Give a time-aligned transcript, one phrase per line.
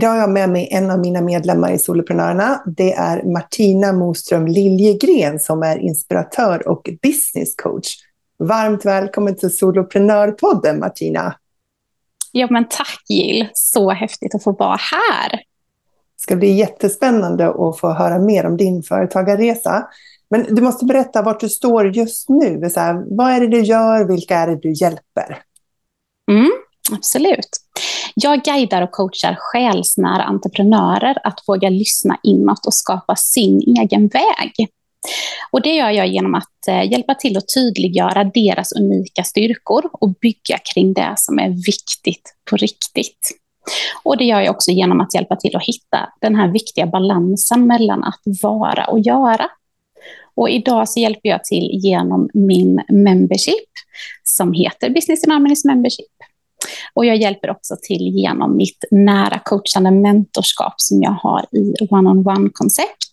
[0.00, 2.62] Idag har jag med mig en av mina medlemmar i Soloprenörerna.
[2.66, 7.96] Det är Martina Moström Liljegren som är inspiratör och business coach.
[8.38, 11.34] Varmt välkommen till Soloprenörpodden Martina.
[12.32, 15.30] Ja men tack Jill, så häftigt att få vara här.
[15.30, 19.88] Det ska bli jättespännande att få höra mer om din företagarresa.
[20.30, 22.70] Men du måste berätta vart du står just nu.
[22.70, 24.04] Så här, vad är det du gör?
[24.04, 25.42] Vilka är det du hjälper?
[26.30, 26.50] Mm,
[26.92, 27.48] absolut.
[28.14, 34.68] Jag guidar och coachar själsnära entreprenörer att våga lyssna inåt och skapa sin egen väg.
[35.50, 40.14] Och det gör jag genom att eh, hjälpa till att tydliggöra deras unika styrkor och
[40.14, 43.30] bygga kring det som är viktigt på riktigt.
[44.02, 47.66] Och det gör jag också genom att hjälpa till att hitta den här viktiga balansen
[47.66, 49.50] mellan att vara och göra.
[50.34, 53.70] Och idag så hjälper jag till genom min membership
[54.24, 56.06] som heter Business in Harmonies Membership.
[56.94, 63.10] Och jag hjälper också till genom mitt nära coachande mentorskap som jag har i one-on-one-koncept.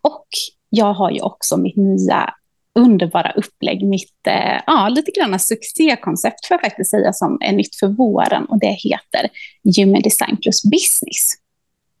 [0.00, 0.26] Och
[0.68, 2.34] jag har ju också mitt nya
[2.74, 7.76] underbara upplägg, mitt eh, ja, lite grann succékoncept får jag faktiskt säga som är nytt
[7.76, 9.30] för våren och det heter
[9.76, 11.32] Human Design plus Business.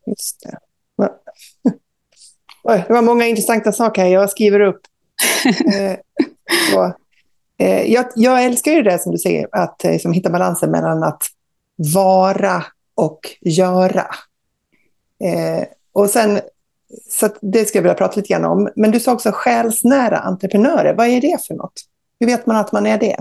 [0.06, 0.58] Just det.
[2.64, 4.06] Oj, det var många intressanta saker.
[4.06, 4.80] Jag skriver upp.
[5.74, 5.96] eh,
[6.74, 6.92] Eh,
[7.58, 11.02] Eh, jag, jag, älskar ju det som du säger, att eh, liksom, hitta balansen mellan
[11.02, 11.22] att
[11.94, 12.64] vara
[12.94, 14.06] och göra.
[15.24, 16.40] Eh, och sen,
[17.10, 18.68] så det skulle jag vilja prata lite grann om.
[18.76, 20.94] Men du sa också själsnära entreprenörer.
[20.94, 21.72] Vad är det för något?
[22.20, 23.16] Hur vet man att man är det?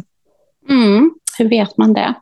[0.69, 2.13] Mm, hur vet man det?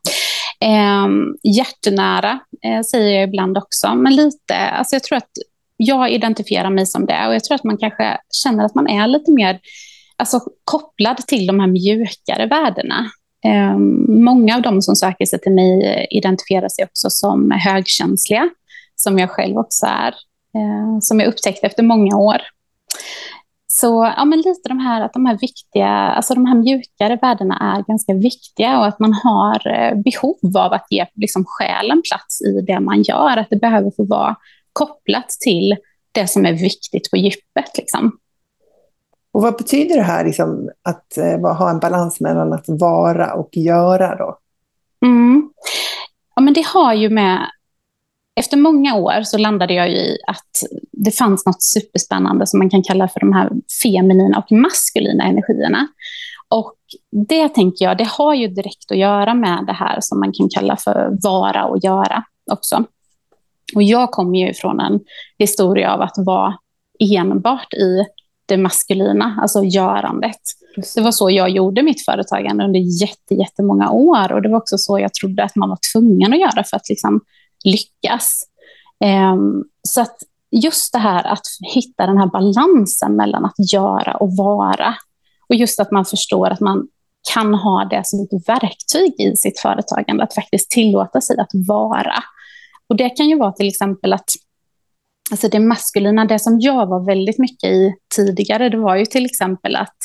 [0.62, 1.08] Eh,
[1.44, 5.32] hjärtenära eh, säger jag ibland också, men lite, alltså jag tror att
[5.78, 9.08] jag identifierar mig som det och jag tror att man kanske känner att man är
[9.08, 9.60] lite mer
[10.20, 13.12] alltså, kopplad till de här mjukare värdena.
[13.46, 18.50] Eh, många av de som söker sig till mig identifierar sig också som högkänsliga,
[18.96, 20.16] som jag själv också är,
[20.56, 22.38] eh, som jag upptäckte efter många år.
[23.72, 27.76] Så ja, men lite de här, att de här viktiga, alltså de här mjukare värdena
[27.78, 32.42] är ganska viktiga och att man har eh, behov av att ge liksom, själen plats
[32.42, 34.36] i det man gör, att det behöver få vara
[34.74, 35.76] kopplat till
[36.12, 37.78] det som är viktigt på djupet.
[37.78, 38.12] Liksom.
[39.32, 43.50] Och vad betyder det här liksom, att eh, ha en balans mellan att vara och
[43.52, 44.16] göra?
[44.16, 44.38] Då?
[45.06, 45.50] Mm.
[46.36, 47.40] Ja, men det har ju med...
[48.36, 50.50] Efter många år så landade jag i att
[50.92, 53.52] det fanns något superspännande som man kan kalla för de här
[53.84, 55.88] feminina och maskulina energierna.
[56.50, 56.76] Och
[57.28, 60.50] det tänker jag, det har ju direkt att göra med det här som man kan
[60.50, 62.84] kalla för vara och göra också.
[63.76, 65.00] Och jag kommer ju från en
[65.38, 66.58] historia av att vara
[67.00, 68.06] enbart i
[68.50, 70.42] det maskulina, alltså görandet.
[70.96, 74.32] Det var så jag gjorde mitt företagande under jätte, jättemånga år.
[74.32, 76.90] Och det var också så jag trodde att man var tvungen att göra för att
[76.90, 77.22] liksom
[77.64, 78.44] lyckas.
[79.34, 80.18] Um, så att
[80.52, 84.96] just det här att hitta den här balansen mellan att göra och vara.
[85.50, 86.88] Och just att man förstår att man
[87.34, 92.24] kan ha det som ett verktyg i sitt företagande, att faktiskt tillåta sig att vara.
[92.88, 94.30] Och det kan ju vara till exempel att
[95.32, 99.26] Alltså det maskulina, det som jag var väldigt mycket i tidigare, det var ju till
[99.26, 99.98] exempel att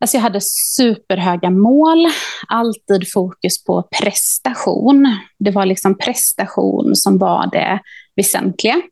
[0.00, 0.40] alltså jag hade
[0.76, 2.06] superhöga mål,
[2.48, 5.16] alltid fokus på prestation.
[5.38, 7.80] Det var liksom prestation som var det
[8.16, 8.82] väsentliga.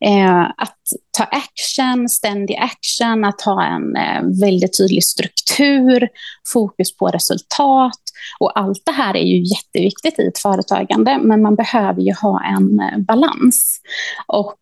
[0.00, 0.78] Eh, att
[1.18, 6.08] ta action, ständig action, att ha en eh, väldigt tydlig struktur,
[6.52, 8.00] fokus på resultat.
[8.40, 12.44] Och allt det här är ju jätteviktigt i ett företagande, men man behöver ju ha
[12.44, 13.80] en eh, balans.
[14.26, 14.58] Och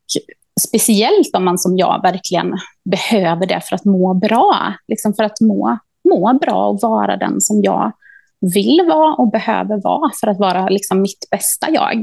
[0.60, 4.74] speciellt om man som jag verkligen behöver det för att må bra.
[4.88, 7.92] Liksom för att må, må bra och vara den som jag
[8.54, 12.02] vill vara och behöver vara för att vara liksom mitt bästa jag.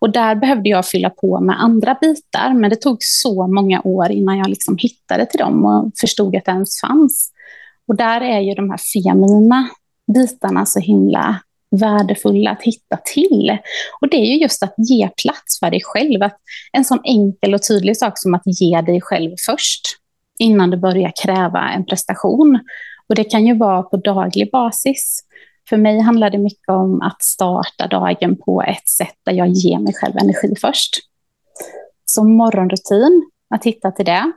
[0.00, 4.10] Och där behövde jag fylla på med andra bitar, men det tog så många år
[4.10, 7.30] innan jag liksom hittade till dem och förstod att det ens fanns.
[7.88, 9.68] Och där är ju de här feminina
[10.14, 11.40] bitarna så himla
[11.80, 13.58] värdefulla att hitta till.
[14.00, 16.22] Och det är ju just att ge plats för dig själv.
[16.22, 16.36] Att
[16.72, 19.82] en sån enkel och tydlig sak som att ge dig själv först,
[20.38, 22.60] innan du börjar kräva en prestation.
[23.08, 25.20] Och det kan ju vara på daglig basis.
[25.68, 29.78] För mig handlar det mycket om att starta dagen på ett sätt där jag ger
[29.78, 30.96] mig själv energi först.
[32.04, 34.32] Så morgonrutin, att hitta till det.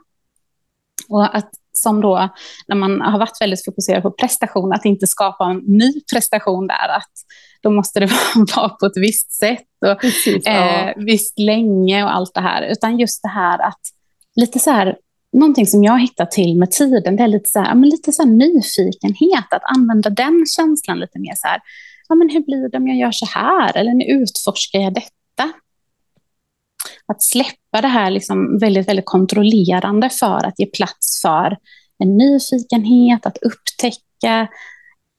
[1.09, 2.29] Och att som då,
[2.68, 6.89] när man har varit väldigt fokuserad på prestation, att inte skapa en ny prestation där,
[6.89, 7.12] att
[7.62, 8.09] då måste det
[8.56, 10.51] vara på ett visst sätt och Precis, ja.
[10.51, 12.62] eh, visst länge och allt det här.
[12.62, 13.81] Utan just det här att
[14.35, 14.97] lite så här,
[15.33, 18.12] någonting som jag har hittat till med tiden, det är lite så här, men lite
[18.12, 21.62] så här nyfikenhet, att använda den känslan lite mer så här,
[22.09, 23.77] ja, men hur blir det om jag gör så här?
[23.77, 25.53] Eller nu utforskar jag detta.
[27.06, 31.57] Att släppa det här liksom väldigt, väldigt kontrollerande för att ge plats för
[32.00, 34.47] en nyfikenhet, att upptäcka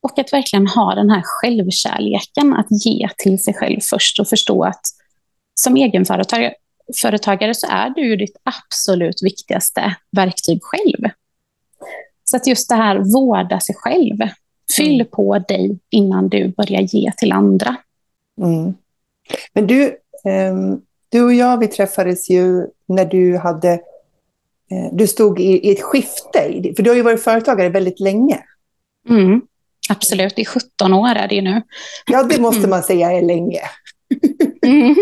[0.02, 4.64] och att verkligen ha den här självkärleken att ge till sig själv först och förstå
[4.64, 4.80] att
[5.60, 6.54] som egenföretagare
[6.92, 11.10] så är du ditt absolut viktigaste verktyg själv.
[12.24, 14.16] Så att just det här vårda sig själv,
[14.76, 15.06] fyll mm.
[15.10, 17.76] på dig innan du börjar ge till andra.
[18.40, 18.74] Mm.
[19.52, 23.72] Men du, um, du och jag, vi träffades ju när du hade
[24.70, 28.38] eh, du stod i, i, ett skifte, för du har ju varit företagare väldigt länge.
[29.08, 29.42] Mm.
[29.90, 31.62] Absolut, i 17 år är det ju nu.
[32.06, 33.60] Ja, det måste man säga är länge.
[34.62, 34.94] Mm.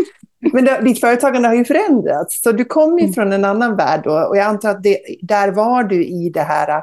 [0.52, 3.14] Men det, ditt företagande har ju förändrats, så du kom ju mm.
[3.14, 6.40] från en annan värld då, och jag antar att det, där var du i det
[6.40, 6.82] här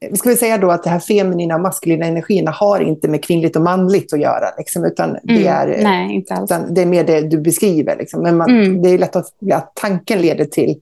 [0.00, 3.24] vi ska väl säga då att det här feminina och maskulina energierna har inte med
[3.24, 4.46] kvinnligt och manligt att göra.
[4.58, 6.52] Liksom, utan det, mm, är, nej, inte alls.
[6.70, 7.96] det är mer det du beskriver.
[7.96, 8.22] Liksom.
[8.22, 8.82] Men man, mm.
[8.82, 10.80] det är lätt att, att tanken leder till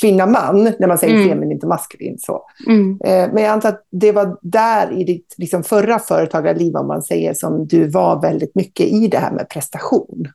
[0.00, 1.28] kvinna-man när man säger mm.
[1.28, 2.22] feminint och maskulint.
[2.22, 2.42] Så.
[2.66, 2.98] Mm.
[3.04, 7.02] Eh, men jag antar att det var där i ditt liksom, förra företagarliv, om man
[7.02, 10.28] säger, som du var väldigt mycket i det här med prestation.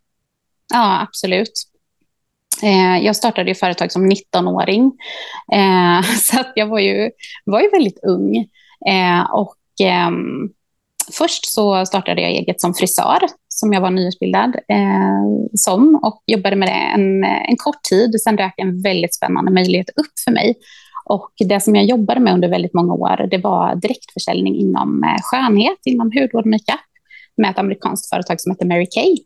[0.76, 1.52] Ja, absolut.
[2.64, 4.92] Eh, jag startade ju företag som 19-åring,
[5.54, 7.12] eh, så att jag var ju,
[7.46, 8.38] var ju väldigt ung.
[8.88, 10.50] Eh, och, ehm,
[11.18, 16.56] först så startade jag eget som frisör, som jag var nyutbildad eh, som, och jobbade
[16.56, 18.22] med det en, en kort tid.
[18.22, 20.56] Sen dök en väldigt spännande möjlighet upp för mig.
[21.06, 25.22] Och det som jag jobbade med under väldigt många år, det var direktförsäljning inom eh,
[25.22, 26.80] skönhet, inom hudvård och makeup,
[27.38, 29.18] med ett amerikanskt företag som heter Mary Kay.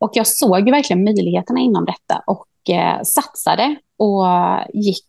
[0.00, 4.24] Och jag såg verkligen möjligheterna inom detta och eh, satsade och
[4.74, 5.06] gick,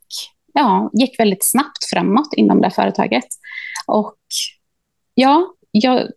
[0.54, 3.26] ja, gick väldigt snabbt framåt inom det företaget.
[3.88, 4.18] Och
[5.14, 6.08] ja, jag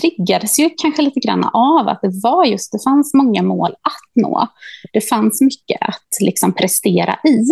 [0.00, 4.22] triggades ju kanske lite grann av att det var just, det fanns många mål att
[4.22, 4.48] nå.
[4.92, 7.46] Det fanns mycket att liksom prestera i.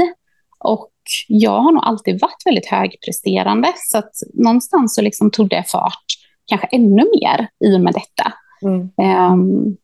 [0.58, 0.93] Och
[1.28, 6.04] jag har nog alltid varit väldigt högpresterande, så att någonstans så liksom tog det fart,
[6.46, 8.32] kanske ännu mer i och med detta.
[8.62, 9.32] Mm.
[9.32, 9.76] Um,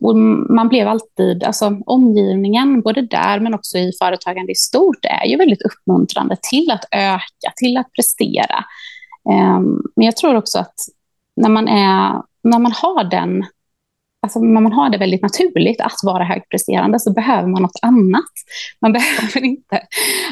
[0.00, 0.16] och
[0.50, 5.36] man blev alltid, alltså omgivningen, både där men också i företagande i stort, är ju
[5.36, 8.64] väldigt uppmuntrande till att öka, till att prestera.
[9.28, 10.74] Um, men jag tror också att
[11.36, 13.44] när man, är, när man har den
[14.26, 18.32] Alltså när man har det väldigt naturligt att vara högpresterande så behöver man något annat.
[18.80, 19.82] Man behöver inte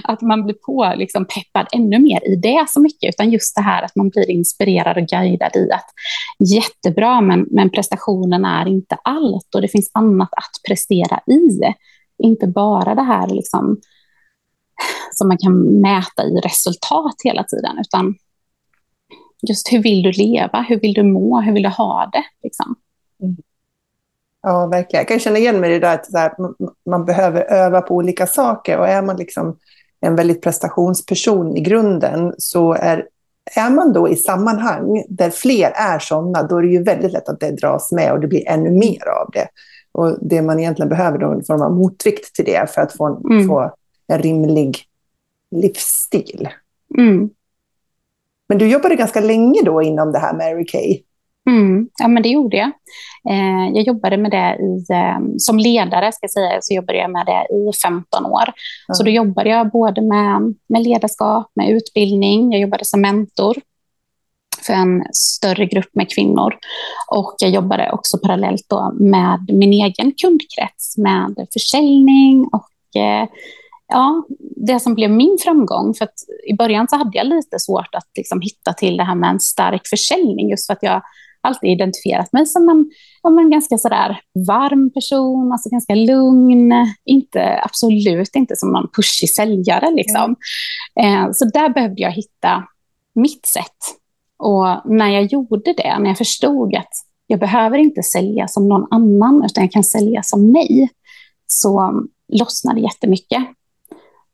[0.04, 3.62] att man blir på, liksom, peppad ännu mer i det så mycket, utan just det
[3.62, 5.86] här att man blir inspirerad och guidad i att
[6.50, 11.74] jättebra, men, men prestationen är inte allt och det finns annat att prestera i.
[12.18, 13.80] Inte bara det här liksom,
[15.12, 18.14] som man kan mäta i resultat hela tiden, utan
[19.48, 22.24] just hur vill du leva, hur vill du må, hur vill du ha det?
[22.42, 22.76] Liksom.
[23.22, 23.36] Mm.
[24.46, 25.00] Ja, verkligen.
[25.00, 26.32] Jag kan känna igen mig i det där att här,
[26.90, 28.78] man behöver öva på olika saker.
[28.78, 29.56] Och är man liksom
[30.00, 33.06] en väldigt prestationsperson i grunden så är,
[33.56, 37.28] är man då i sammanhang där fler är sådana, då är det ju väldigt lätt
[37.28, 39.48] att det dras med och det blir ännu mer av det.
[39.92, 42.92] Och det man egentligen behöver då är en form av motvikt till det för att
[42.92, 43.48] få en, mm.
[43.48, 43.70] få
[44.06, 44.78] en rimlig
[45.50, 46.48] livsstil.
[46.98, 47.30] Mm.
[48.48, 51.02] Men du jobbade ganska länge då inom det här Mary Kay.
[51.50, 52.70] Mm, ja, men det gjorde jag.
[53.30, 57.10] Eh, jag jobbade med det i, eh, som ledare, ska jag säga, så jobbade jag
[57.10, 58.42] med det i 15 år.
[58.42, 58.94] Mm.
[58.94, 63.56] Så då jobbade jag både med, med ledarskap, med utbildning, jag jobbade som mentor
[64.66, 66.54] för en större grupp med kvinnor.
[67.10, 73.28] Och jag jobbade också parallellt då med min egen kundkrets, med försäljning och eh,
[73.88, 76.14] ja, det som blev min framgång, för att
[76.46, 79.40] i början så hade jag lite svårt att liksom hitta till det här med en
[79.40, 81.02] stark försäljning, just för att jag
[81.44, 86.72] alltid identifierat mig som en, som en ganska sådär varm person, alltså ganska lugn,
[87.04, 89.90] inte, absolut inte som någon pushig säljare.
[89.90, 90.36] Liksom.
[91.00, 91.24] Mm.
[91.24, 92.64] Eh, så där behövde jag hitta
[93.14, 93.78] mitt sätt.
[94.38, 96.92] Och när jag gjorde det, när jag förstod att
[97.26, 100.88] jag behöver inte sälja som någon annan, utan jag kan sälja som mig,
[101.46, 103.44] så lossnade jättemycket.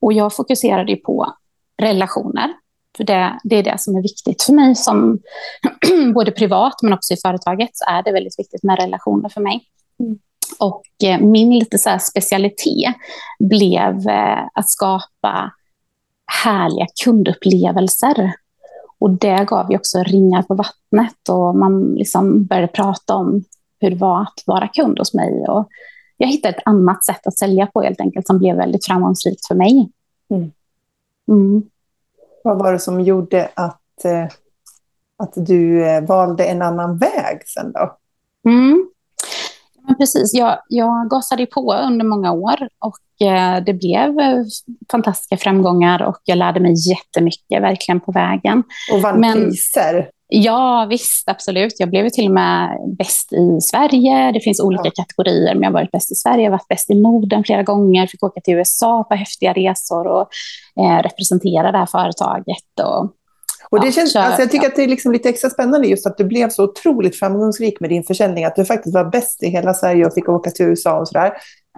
[0.01, 1.35] Och jag fokuserade ju på
[1.83, 2.55] relationer.
[2.97, 5.19] För det, det är det som är viktigt för mig, som
[6.15, 9.61] både privat men också i företaget, så är det väldigt viktigt med relationer för mig.
[10.01, 10.19] Mm.
[10.59, 12.95] Och eh, min lite så specialitet
[13.39, 15.53] blev eh, att skapa
[16.45, 18.33] härliga kundupplevelser.
[18.99, 23.45] Och det gav ju också ringar på vattnet och man liksom började prata om
[23.81, 25.45] hur det var att vara kund hos mig.
[25.49, 25.69] Och
[26.17, 29.55] jag hittade ett annat sätt att sälja på helt enkelt som blev väldigt framgångsrikt för
[29.55, 29.91] mig.
[30.31, 30.51] Mm.
[31.29, 31.63] Mm.
[32.45, 34.27] Vad var det som gjorde att, eh,
[35.17, 37.97] att du eh, valde en annan väg sen då?
[38.49, 38.91] Mm.
[39.99, 44.45] Precis, jag, jag gasade på under många år och eh, det blev eh,
[44.91, 48.63] fantastiska framgångar och jag lärde mig jättemycket verkligen på vägen.
[48.93, 50.11] Och vann Men, priser?
[50.33, 51.75] Ja, visst, absolut.
[51.79, 54.33] Jag blev till och med bäst i Sverige.
[54.33, 54.91] Det finns olika ja.
[54.91, 57.63] kategorier, men jag har varit bäst i Sverige, jag har varit bäst i Norden flera
[57.63, 60.29] gånger, fick åka till USA på häftiga resor och
[60.81, 62.81] eh, representera det här företaget.
[62.83, 63.13] Och,
[63.71, 66.19] och det känns, alltså jag tycker att det är liksom lite extra spännande just att
[66.19, 69.75] du blev så otroligt framgångsrik med din försäljning, att du faktiskt var bäst i hela
[69.75, 71.33] Sverige och fick åka till USA och sådär.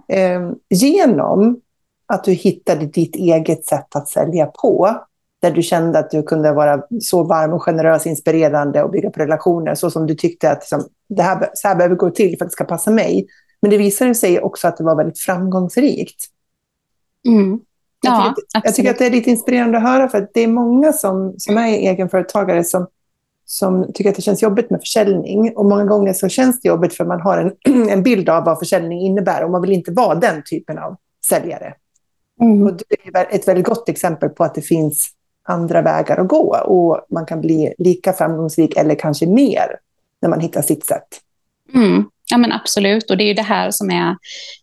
[0.08, 1.60] Eh, genom
[2.06, 4.96] att du hittade ditt eget sätt att sälja på,
[5.42, 9.20] där du kände att du kunde vara så varm och generös, inspirerande och bygga på
[9.20, 12.44] relationer, så som du tyckte att liksom, det här, så här behöver gå till för
[12.44, 13.26] att det ska passa mig.
[13.62, 16.24] Men det visade sig också att det var väldigt framgångsrikt.
[17.28, 17.60] Mm.
[18.02, 20.40] Jag, ja, tycker, jag tycker att det är lite inspirerande att höra, för att det
[20.40, 22.86] är många som, som är egenföretagare som,
[23.44, 25.56] som tycker att det känns jobbigt med försäljning.
[25.56, 28.58] Och många gånger så känns det jobbigt för man har en, en bild av vad
[28.58, 30.96] försäljning innebär och man vill inte vara den typen av
[31.28, 31.74] säljare.
[32.40, 32.66] Mm.
[32.66, 35.10] Och det är ett väldigt gott exempel på att det finns
[35.42, 39.76] andra vägar att gå och man kan bli lika framgångsrik eller kanske mer
[40.22, 41.08] när man hittar sitt sätt.
[41.74, 42.04] Mm.
[42.30, 43.10] Ja, men absolut.
[43.10, 44.16] Och det är ju det här som är,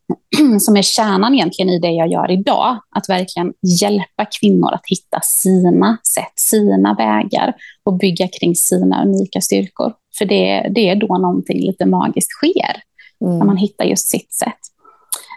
[0.59, 2.77] som är kärnan egentligen i det jag gör idag.
[2.95, 9.41] Att verkligen hjälpa kvinnor att hitta sina sätt, sina vägar och bygga kring sina unika
[9.41, 9.93] styrkor.
[10.17, 12.81] För det, det är då någonting lite magiskt sker,
[13.25, 13.37] mm.
[13.37, 14.59] när man hittar just sitt sätt.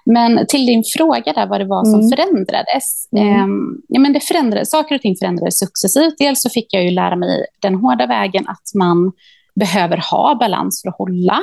[0.05, 2.11] Men till din fråga där vad det var som mm.
[2.11, 3.09] förändrades.
[3.17, 3.29] Mm.
[3.29, 6.15] Eh, ja, men det förändrades, saker och ting förändrades successivt.
[6.19, 9.13] Dels så fick jag ju lära mig den hårda vägen att man
[9.55, 11.41] behöver ha balans för att hålla.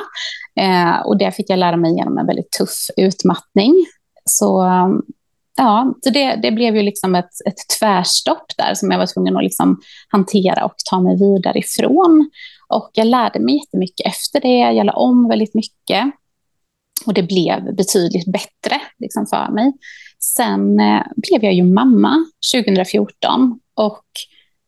[0.60, 3.86] Eh, och det fick jag lära mig genom en väldigt tuff utmattning.
[4.26, 5.02] Så, um,
[5.58, 9.38] ja, så det, det blev ju liksom ett, ett tvärstopp där som jag var tvungen
[9.38, 12.30] att liksom hantera och ta mig vidare ifrån.
[12.68, 14.58] Och jag lärde mig jättemycket efter det.
[14.58, 16.12] Jag lade om väldigt mycket.
[17.06, 19.74] Och det blev betydligt bättre liksom, för mig.
[20.20, 24.06] Sen eh, blev jag ju mamma 2014 och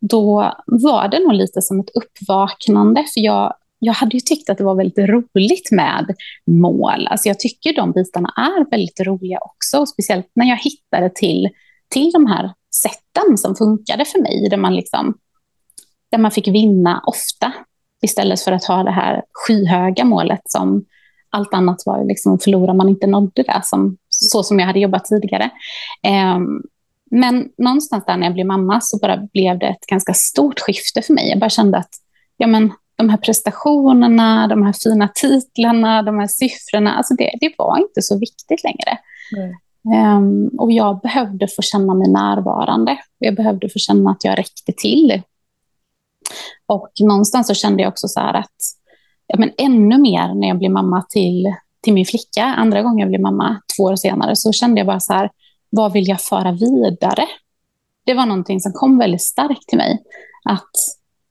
[0.02, 3.06] då var det nog lite som ett uppvaknande.
[3.14, 6.16] För jag, jag hade ju tyckt att det var väldigt roligt med
[6.48, 7.08] mål.
[7.08, 9.86] Alltså jag tycker de bitarna är väldigt roliga också.
[9.86, 11.50] Speciellt när jag hittade till,
[11.90, 14.50] till de här sätten som funkade för mig.
[14.50, 15.18] Där man, liksom,
[16.12, 17.54] där man fick vinna ofta.
[18.02, 20.86] Istället för att ha det här skyhöga målet som
[21.30, 25.06] allt annat var liksom, förlorar man inte nådde det, som, så som jag hade jobbat
[25.06, 25.50] tidigare.
[26.36, 26.64] Um,
[27.12, 31.02] men någonstans där när jag blev mamma så bara blev det ett ganska stort skifte
[31.02, 31.30] för mig.
[31.30, 31.90] Jag bara kände att
[32.38, 37.54] ja, men, de här prestationerna, de här fina titlarna, de här siffrorna, alltså det, det
[37.58, 38.98] var inte så viktigt längre.
[39.38, 39.56] Mm.
[40.18, 42.98] Um, och jag behövde få känna mig närvarande.
[43.18, 45.22] Jag behövde få känna att jag räckte till.
[46.66, 48.56] Och någonstans så kände jag också så här att
[49.28, 53.10] ja, men ännu mer när jag blev mamma till, till min flicka, andra gången jag
[53.10, 55.30] blev mamma två år senare, så kände jag bara så här,
[55.72, 57.26] vad vill jag föra vidare?
[58.06, 60.00] Det var någonting som kom väldigt starkt till mig.
[60.46, 60.72] Att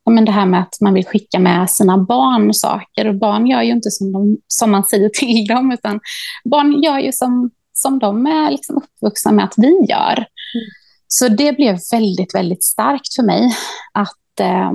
[0.04, 3.08] ja, men det här med att man vill skicka med sina barn saker.
[3.08, 6.00] Och barn gör ju inte som, de, som man säger till dem, utan
[6.44, 10.16] barn gör ju som, som de är liksom uppvuxna med att vi gör.
[10.16, 10.70] Mm.
[11.06, 13.56] Så det blev väldigt, väldigt starkt för mig.
[13.92, 14.72] Att eh,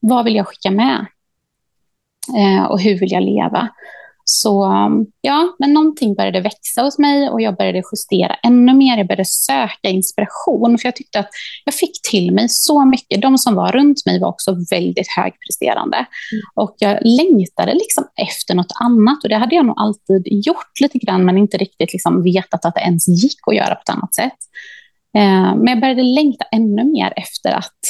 [0.00, 1.06] vad vill jag skicka med?
[2.38, 3.68] Eh, och hur vill jag leva?
[4.24, 4.72] Så
[5.20, 8.96] ja, men någonting började växa hos mig och jag började justera ännu mer.
[8.96, 11.28] Jag började söka inspiration för jag tyckte att
[11.64, 13.22] jag fick till mig så mycket.
[13.22, 16.42] De som var runt mig var också väldigt högpresterande mm.
[16.54, 20.98] och jag längtade liksom efter något annat och det hade jag nog alltid gjort lite
[20.98, 24.14] grann men inte riktigt liksom vetat att det ens gick att göra på ett annat
[24.14, 24.38] sätt.
[25.16, 27.80] Eh, men jag började längta ännu mer efter att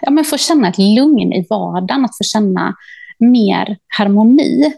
[0.00, 2.74] ja, men få känna ett lugn i vardagen, att få känna
[3.18, 4.72] mer harmoni.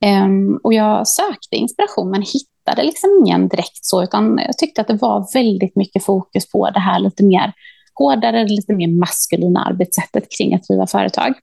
[0.00, 4.88] Um, och jag sökte inspiration men hittade liksom ingen direkt så, utan jag tyckte att
[4.88, 7.52] det var väldigt mycket fokus på det här lite mer
[7.94, 11.34] hårdare, lite mer maskulina arbetssättet kring att driva företag.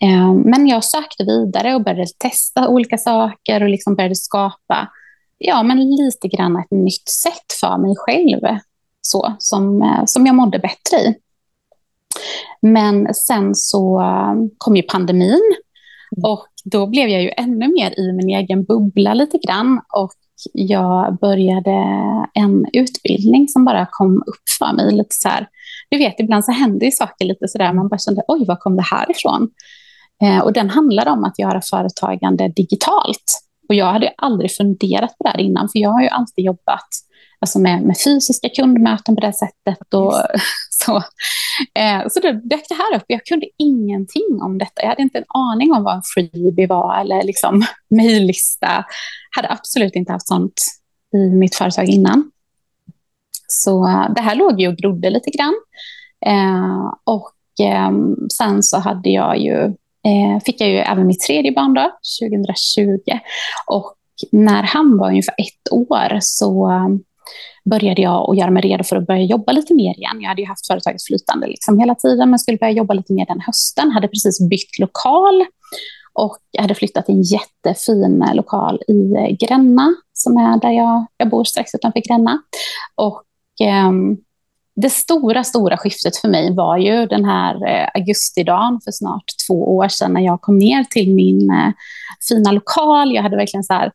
[0.00, 4.88] Ehm, men jag sökte vidare och började testa olika saker och liksom började skapa
[5.38, 8.58] ja, men lite grann ett nytt sätt för mig själv
[9.00, 11.14] så, som, eh, som jag mådde bättre i.
[12.60, 15.63] Men sen så eh, kom ju pandemin mm.
[16.16, 16.30] Mm.
[16.30, 20.12] och då blev jag ju ännu mer i min egen bubbla lite grann och
[20.52, 21.70] jag började
[22.34, 24.94] en utbildning som bara kom upp för mig.
[24.94, 25.48] Lite så här,
[25.90, 28.76] du vet, ibland så händer ju saker lite sådär, man bara kände, oj, var kom
[28.76, 29.50] det här ifrån?
[30.22, 33.40] Eh, och den handlar om att göra företagande digitalt.
[33.68, 36.88] Och jag hade aldrig funderat på det här innan, för jag har ju alltid jobbat
[37.44, 39.94] alltså med, med fysiska kundmöten på det sättet.
[39.94, 40.14] Och,
[40.70, 40.96] så
[41.74, 43.04] eh, så då dök det här upp.
[43.06, 44.82] Jag kunde ingenting om detta.
[44.82, 48.84] Jag hade inte en aning om vad en freebie var eller liksom mejllista.
[49.36, 50.60] hade absolut inte haft sånt
[51.14, 52.30] i mitt företag innan.
[53.48, 53.86] Så
[54.16, 55.54] det här låg ju och grodde lite grann.
[56.26, 57.92] Eh, och eh,
[58.32, 59.64] sen så hade jag ju,
[60.04, 63.18] eh, fick jag ju även mitt tredje barn då, 2020.
[63.66, 63.94] Och
[64.32, 66.70] när han var ungefär ett år så
[67.64, 70.20] började jag att göra mig redo för att börja jobba lite mer igen.
[70.20, 73.26] Jag hade ju haft företaget flytande liksom hela tiden, men skulle börja jobba lite mer
[73.26, 73.90] den hösten.
[73.90, 75.44] Hade precis bytt lokal
[76.12, 81.28] och hade flyttat till en jättefin lokal i eh, Gränna, som är där jag, jag
[81.30, 82.42] bor strax utanför Gränna.
[82.94, 83.22] Och
[83.66, 83.92] eh,
[84.76, 89.76] det stora, stora skiftet för mig var ju den här eh, augustidagen för snart två
[89.76, 91.72] år sedan när jag kom ner till min eh,
[92.28, 93.14] fina lokal.
[93.14, 93.92] Jag hade verkligen så här,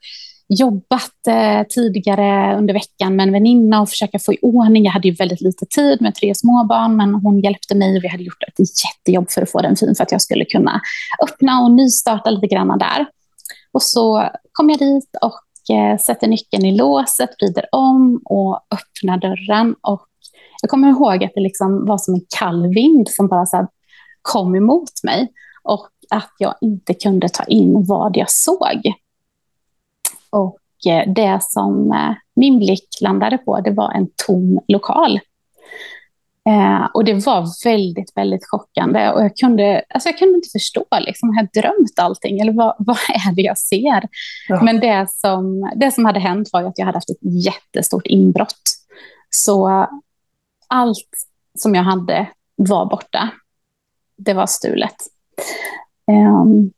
[0.49, 4.83] jobbat eh, tidigare under veckan med en väninna och försöka få i ordning.
[4.83, 8.07] Jag hade ju väldigt lite tid med tre småbarn, men hon hjälpte mig och vi
[8.07, 10.81] hade gjort ett jättejobb för att få den fin för att jag skulle kunna
[11.23, 13.05] öppna och nystarta lite grann där.
[13.71, 19.17] Och så kom jag dit och eh, sätter nyckeln i låset, vrider om och öppnar
[19.17, 19.75] dörren.
[19.81, 20.07] Och
[20.61, 23.67] jag kommer ihåg att det liksom var som en kall vind som bara så
[24.21, 25.31] kom emot mig
[25.63, 28.93] och att jag inte kunde ta in vad jag såg.
[30.29, 35.19] Och eh, det som eh, min blick landade på, det var en tom lokal.
[36.49, 39.09] Eh, och det var väldigt, väldigt chockande.
[39.09, 42.39] Och jag kunde, alltså jag kunde inte förstå, liksom, har jag drömt allting?
[42.39, 44.03] Eller vad, vad är det jag ser?
[44.47, 44.63] Ja.
[44.63, 48.61] Men det som, det som hade hänt var att jag hade haft ett jättestort inbrott.
[49.29, 49.87] Så
[50.67, 51.09] allt
[51.57, 53.29] som jag hade var borta.
[54.17, 54.95] Det var stulet.
[56.11, 56.71] Um,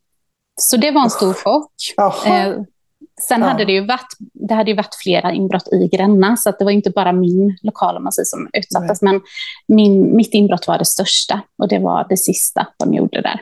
[0.61, 1.71] så det var en stor chock.
[2.27, 2.63] Uh,
[3.27, 3.47] Sen ja.
[3.47, 6.65] hade det ju varit, det hade ju varit flera inbrott i Gränna, så att det
[6.65, 9.13] var inte bara min lokal om man säger, som utsattes, Nej.
[9.13, 9.21] men
[9.67, 13.41] min, mitt inbrott var det största och det var det sista de gjorde där.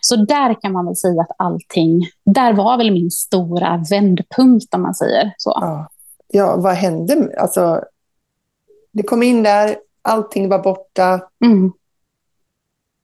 [0.00, 4.82] Så där kan man väl säga att allting, där var väl min stora vändpunkt om
[4.82, 5.58] man säger så.
[5.60, 5.88] Ja,
[6.28, 7.32] ja vad hände?
[7.38, 7.80] Alltså,
[8.92, 11.20] det kom in där, allting var borta.
[11.44, 11.72] Mm.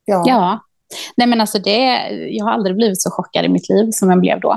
[0.04, 0.22] Ja.
[0.26, 0.60] ja.
[1.16, 4.20] Nej, men alltså det, jag har aldrig blivit så chockad i mitt liv som jag
[4.20, 4.52] blev då.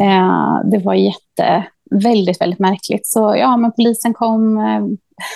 [0.00, 3.06] Eh, det var jätte, väldigt, väldigt märkligt.
[3.06, 4.80] Så ja, men polisen kom, eh,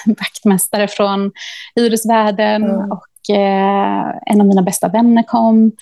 [0.14, 1.32] vaktmästare från
[1.74, 2.90] hyresvärden mm.
[2.90, 5.72] och eh, en av mina bästa vänner kom.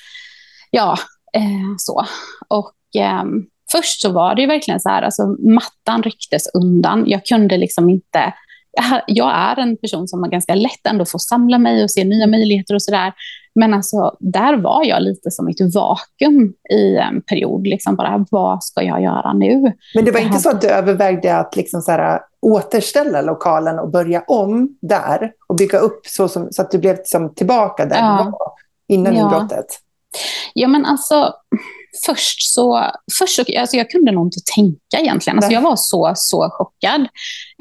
[0.70, 0.96] Ja,
[1.32, 2.06] eh, så.
[2.48, 7.04] Och ehm, först så var det verkligen så här, alltså mattan rycktes undan.
[7.06, 8.32] Jag kunde liksom inte
[9.06, 12.26] jag är en person som har ganska lätt ändå får samla mig och se nya
[12.26, 13.12] möjligheter och sådär.
[13.54, 17.66] Men alltså, där var jag lite som ett vakuum i en period.
[17.66, 19.72] Liksom bara, vad ska jag göra nu?
[19.94, 23.90] Men det var inte så att du övervägde att liksom så här, återställa lokalen och
[23.90, 27.96] börja om där och bygga upp så, som, så att du blev liksom tillbaka där
[27.96, 28.22] ja.
[28.24, 28.52] du var
[28.88, 29.22] innan ja.
[29.22, 29.66] inbrottet?
[30.54, 31.34] Ja, men alltså
[32.06, 35.38] först så, först så alltså jag kunde nog inte tänka egentligen.
[35.38, 37.00] Alltså jag var så, så chockad.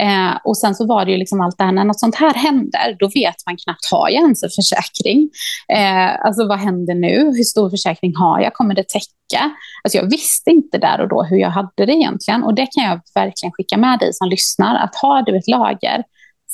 [0.02, 2.34] Eh, och sen så var det ju liksom allt det här, när något sånt här
[2.34, 5.30] händer, då vet man knappt, har jag ens en försäkring?
[5.74, 7.15] Eh, alltså vad händer nu?
[7.36, 8.54] Hur stor försäkring har jag?
[8.54, 9.52] Kommer det täcka?
[9.84, 12.43] Alltså jag visste inte där och då hur jag hade det egentligen.
[12.43, 16.04] Och det kan jag verkligen skicka med dig som lyssnar, att har du ett lager,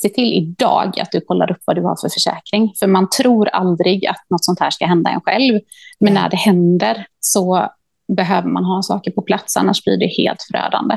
[0.02, 2.72] se till idag att du kollar upp vad du har för försäkring.
[2.78, 5.60] För man tror aldrig att något sånt här ska hända en själv.
[6.00, 7.68] Men när det händer så
[8.16, 10.96] behöver man ha saker på plats, annars blir det helt förödande.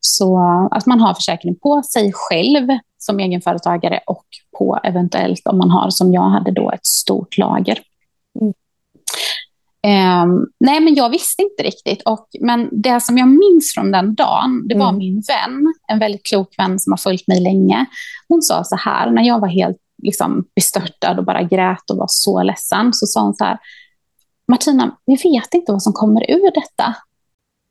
[0.00, 0.38] Så
[0.70, 4.24] att man har försäkring på sig själv som egenföretagare och
[4.58, 7.78] på eventuellt om man har, som jag hade då, ett stort lager.
[8.40, 8.54] Mm.
[9.84, 12.02] Um, nej, men jag visste inte riktigt.
[12.02, 14.98] Och, men det som jag minns från den dagen, det var mm.
[14.98, 17.86] min vän, en väldigt klok vän som har följt mig länge.
[18.28, 22.06] Hon sa så här, när jag var helt liksom, bestörtad och bara grät och var
[22.08, 23.58] så ledsen, så sa hon så här,
[24.48, 26.94] Martina, vi vet inte vad som kommer ur detta.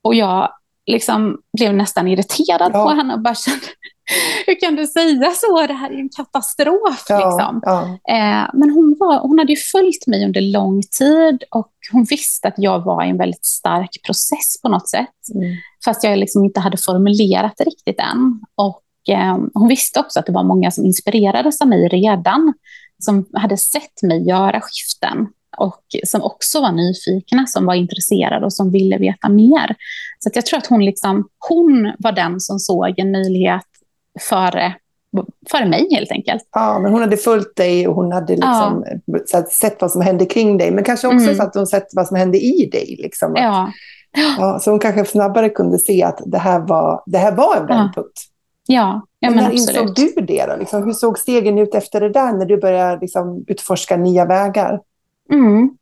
[0.02, 0.50] Och jag
[0.86, 2.84] liksom blev nästan irriterad ja.
[2.84, 3.66] på henne och bara kände,
[4.46, 5.68] hur kan du säga så?
[5.68, 7.06] Det här är en katastrof.
[7.10, 7.62] Ja, liksom.
[7.64, 7.84] ja.
[7.84, 12.48] Eh, men hon, var, hon hade ju följt mig under lång tid och hon visste
[12.48, 15.10] att jag var i en väldigt stark process på något sätt.
[15.36, 15.56] Mm.
[15.86, 18.42] Fast jag liksom inte hade formulerat det riktigt än.
[18.56, 22.54] Och eh, hon visste också att det var många som inspirerades av mig redan,
[23.00, 25.28] som hade sett mig göra skiften.
[25.58, 29.76] och som också var nyfikna, som var intresserade och som ville veta mer.
[30.20, 33.73] Så jag tror att hon, liksom, hon var den som såg en möjlighet
[34.20, 34.76] före
[35.52, 36.44] för mig helt enkelt.
[36.52, 39.44] Ja, men hon hade följt dig och hon hade liksom ja.
[39.52, 40.72] sett vad som hände kring dig.
[40.72, 41.36] Men kanske också mm.
[41.36, 42.96] så att hon sett vad som hände i dig.
[43.00, 43.72] Liksom, att, ja.
[44.38, 44.60] ja.
[44.60, 48.22] Så hon kanske snabbare kunde se att det här var, det här var en vändpunkt.
[48.68, 50.46] Ja, ja men, men när insåg du det?
[50.46, 50.56] Då?
[50.56, 54.80] Liksom, hur såg stegen ut efter det där när du började liksom, utforska nya vägar?
[55.32, 55.78] Mm.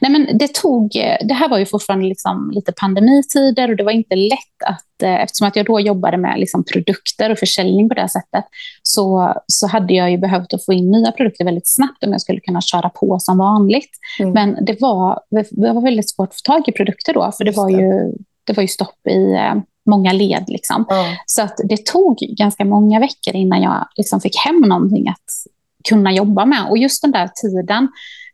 [0.00, 0.90] Nej, men det, tog,
[1.24, 5.22] det här var ju fortfarande liksom lite pandemitider och det var inte lätt att, eh,
[5.22, 8.44] eftersom att jag då jobbade med liksom produkter och försäljning på det sättet,
[8.82, 12.20] så, så hade jag ju behövt att få in nya produkter väldigt snabbt om jag
[12.20, 13.90] skulle kunna köra på som vanligt.
[14.18, 14.32] Mm.
[14.32, 17.56] Men det var, det var väldigt svårt att få tag i produkter då, för det
[17.56, 18.12] var, ju,
[18.44, 19.54] det var ju stopp i eh,
[19.86, 20.44] många led.
[20.48, 20.86] Liksom.
[20.90, 21.16] Mm.
[21.26, 25.52] Så att det tog ganska många veckor innan jag liksom fick hem någonting att
[25.88, 26.66] kunna jobba med.
[26.70, 27.88] Och just den där tiden,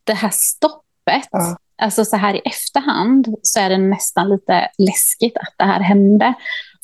[0.05, 1.29] det här stoppet öppet.
[1.31, 1.57] Ja.
[1.83, 6.35] Alltså så här i efterhand så är det nästan lite läskigt att det här hände.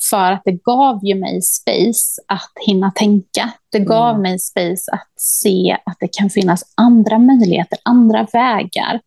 [0.09, 3.51] För att det gav ju mig space att hinna tänka.
[3.69, 4.21] Det gav mm.
[4.21, 9.01] mig space att se att det kan finnas andra möjligheter, andra vägar.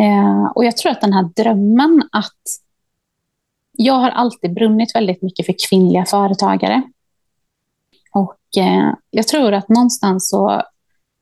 [0.00, 2.42] Eh, och jag tror att den här drömmen att...
[3.78, 6.82] Jag har alltid brunnit väldigt mycket för kvinnliga företagare.
[8.12, 10.62] Och eh, jag tror att någonstans så,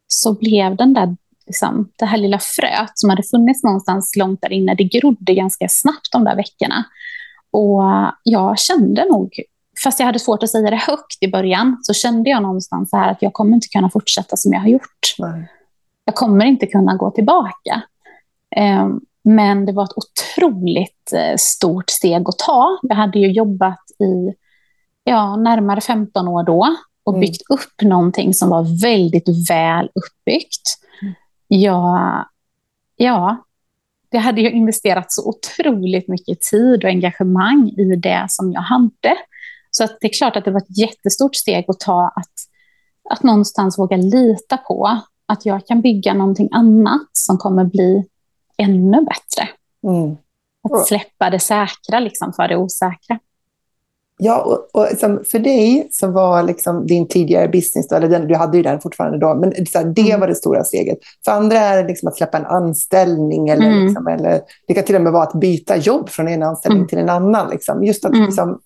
[0.06, 4.52] så blev den där liksom, det här lilla fröet som hade funnits någonstans långt där
[4.52, 6.84] inne, det grodde ganska snabbt de där veckorna.
[7.50, 7.82] Och
[8.22, 9.40] jag kände nog,
[9.84, 13.10] fast jag hade svårt att säga det högt i början, så kände jag någonstans här
[13.10, 15.14] att jag kommer inte kunna fortsätta som jag har gjort.
[15.18, 15.50] Nej.
[16.04, 17.82] Jag kommer inte kunna gå tillbaka.
[18.56, 22.78] Um, men det var ett otroligt uh, stort steg att ta.
[22.82, 24.34] Jag hade ju jobbat i
[25.04, 27.20] ja, närmare 15 år då och mm.
[27.20, 27.58] byggt mm.
[27.58, 30.83] upp någonting som var väldigt väl uppbyggt.
[31.56, 32.28] Ja,
[32.96, 33.44] ja,
[34.10, 39.16] det hade ju investerat så otroligt mycket tid och engagemang i det som jag hade.
[39.70, 42.32] Så att det är klart att det var ett jättestort steg att ta att,
[43.10, 48.04] att någonstans våga lita på att jag kan bygga någonting annat som kommer bli
[48.56, 49.48] ännu bättre.
[49.86, 50.16] Mm.
[50.62, 53.18] Att släppa det säkra liksom för det osäkra.
[54.18, 58.28] Ja, och, och liksom för dig som var liksom din tidigare business, då, eller den,
[58.28, 60.20] du hade ju den fortfarande då, men så här, det mm.
[60.20, 60.98] var det stora steget.
[61.24, 63.84] För andra är det liksom att släppa en anställning eller, mm.
[63.84, 66.88] liksom, eller det kan till och med vara att byta jobb från en anställning mm.
[66.88, 67.50] till en annan.
[67.50, 67.84] Liksom.
[67.84, 68.26] Just att, mm.
[68.26, 68.60] liksom,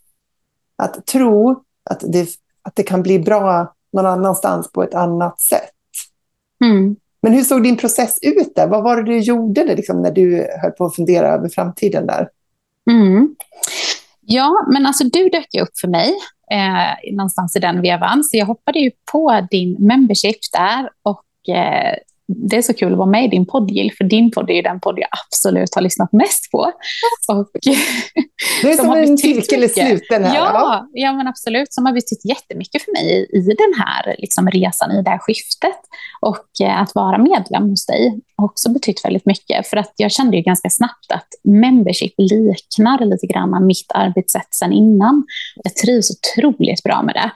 [0.76, 2.28] att tro att det,
[2.62, 5.70] att det kan bli bra någon annanstans på ett annat sätt.
[6.64, 6.96] Mm.
[7.22, 8.68] Men hur såg din process ut där?
[8.68, 12.06] Vad var det du gjorde det, liksom, när du höll på att fundera över framtiden
[12.06, 12.28] där?
[12.90, 13.36] Mm.
[14.30, 16.14] Ja, men alltså du dök ju upp för mig
[16.50, 21.94] eh, någonstans i den vevan, så jag hoppade ju på din membership där och eh,
[22.28, 24.54] det är så kul att vara med i din podd, Jill, för din podd är
[24.54, 26.58] ju den podd jag absolut har lyssnat mest på.
[27.28, 27.50] Och,
[28.62, 30.34] det är som en cirkel i sluten här.
[30.34, 31.72] Ja, ja, men absolut.
[31.72, 35.80] Som har betytt jättemycket för mig i den här liksom, resan, i det här skiftet.
[36.20, 39.66] Och eh, att vara medlem hos dig har också betytt väldigt mycket.
[39.66, 44.72] För att jag kände ju ganska snabbt att membership liknar lite grann mitt arbetssätt sen
[44.72, 45.26] innan.
[45.64, 47.30] Jag trivs otroligt bra med det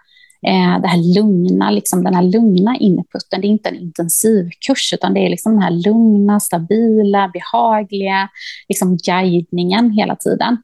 [0.47, 3.41] Eh, det här lugna, liksom den här lugna inputen.
[3.41, 8.29] Det är inte en intensivkurs, utan det är liksom den här lugna, stabila, behagliga
[8.69, 10.57] liksom guidningen hela tiden.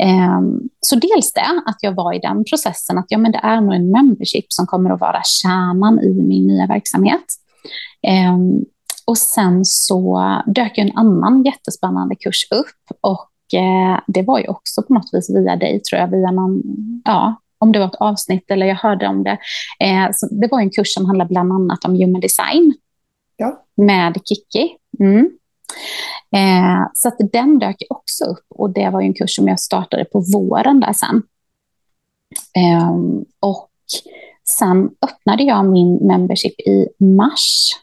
[0.00, 3.60] Ehm, så dels det, att jag var i den processen, att ja, men det är
[3.60, 7.24] nog en membership som kommer att vara kärnan i min nya verksamhet.
[8.06, 8.64] Ehm,
[9.06, 14.82] och sen så dök en annan jättespännande kurs upp och eh, det var ju också
[14.82, 16.62] på något vis via dig, tror jag, via någon,
[17.04, 19.38] ja, om det var ett avsnitt eller jag hörde om det.
[19.80, 22.74] Eh, det var en kurs som handlade bland annat om human design
[23.36, 23.64] ja.
[23.74, 24.76] med Kiki.
[25.00, 25.30] Mm.
[26.36, 30.04] Eh, så att den dök också upp och det var en kurs som jag startade
[30.04, 31.22] på våren där sen.
[32.56, 32.96] Eh,
[33.40, 33.70] och
[34.58, 37.74] sen öppnade jag min membership i mars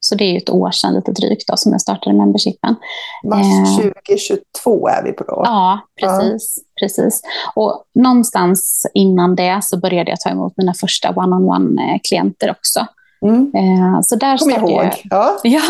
[0.00, 2.76] så det är ett år sedan lite drygt då, som jag startade membershipen.
[3.24, 5.42] Mars 2022 eh, är vi på då.
[5.44, 6.58] Ja, precis.
[6.58, 6.69] Ja.
[6.80, 7.22] Precis.
[7.54, 12.86] Och någonstans innan det så började jag ta emot mina första one-on-one-klienter också.
[13.26, 13.52] Mm.
[13.54, 14.92] Eh, så där Kom startade jag, ihåg.
[15.04, 15.40] Ja.
[15.44, 15.62] ja.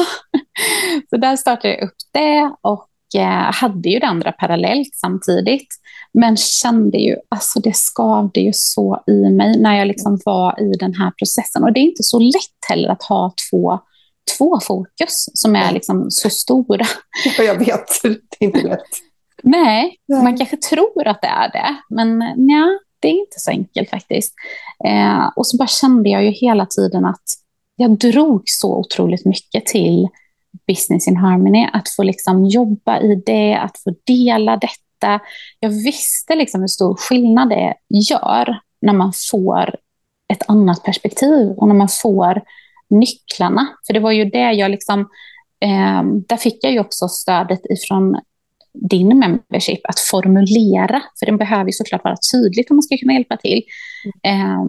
[1.11, 2.89] så där startade jag upp det och
[3.21, 5.69] eh, hade ju det andra parallellt samtidigt.
[6.13, 10.73] Men kände ju, alltså det skavde ju så i mig när jag liksom var i
[10.79, 11.65] den här processen.
[11.65, 13.81] Och det är inte så lätt heller att ha två
[14.39, 16.87] två fokus som är liksom så stora.
[17.39, 18.09] Ja, jag vet, det
[18.41, 18.81] är inte lätt.
[19.43, 23.51] Nej, nej, man kanske tror att det är det, men nej, det är inte så
[23.51, 24.35] enkelt faktiskt.
[24.85, 27.25] Eh, och så bara kände jag ju hela tiden att
[27.77, 30.09] jag drog så otroligt mycket till
[30.67, 35.21] Business in Harmony, att få liksom jobba i det, att få dela detta.
[35.61, 39.77] Jag visste liksom hur stor skillnad det gör när man får
[40.33, 42.43] ett annat perspektiv och när man får
[42.91, 43.69] nycklarna.
[43.87, 45.01] För det var ju det jag liksom,
[45.61, 48.21] eh, där fick jag ju också stödet ifrån
[48.73, 53.13] din membership att formulera, för den behöver ju såklart vara tydligt om man ska kunna
[53.13, 53.63] hjälpa till.
[54.23, 54.65] Eh,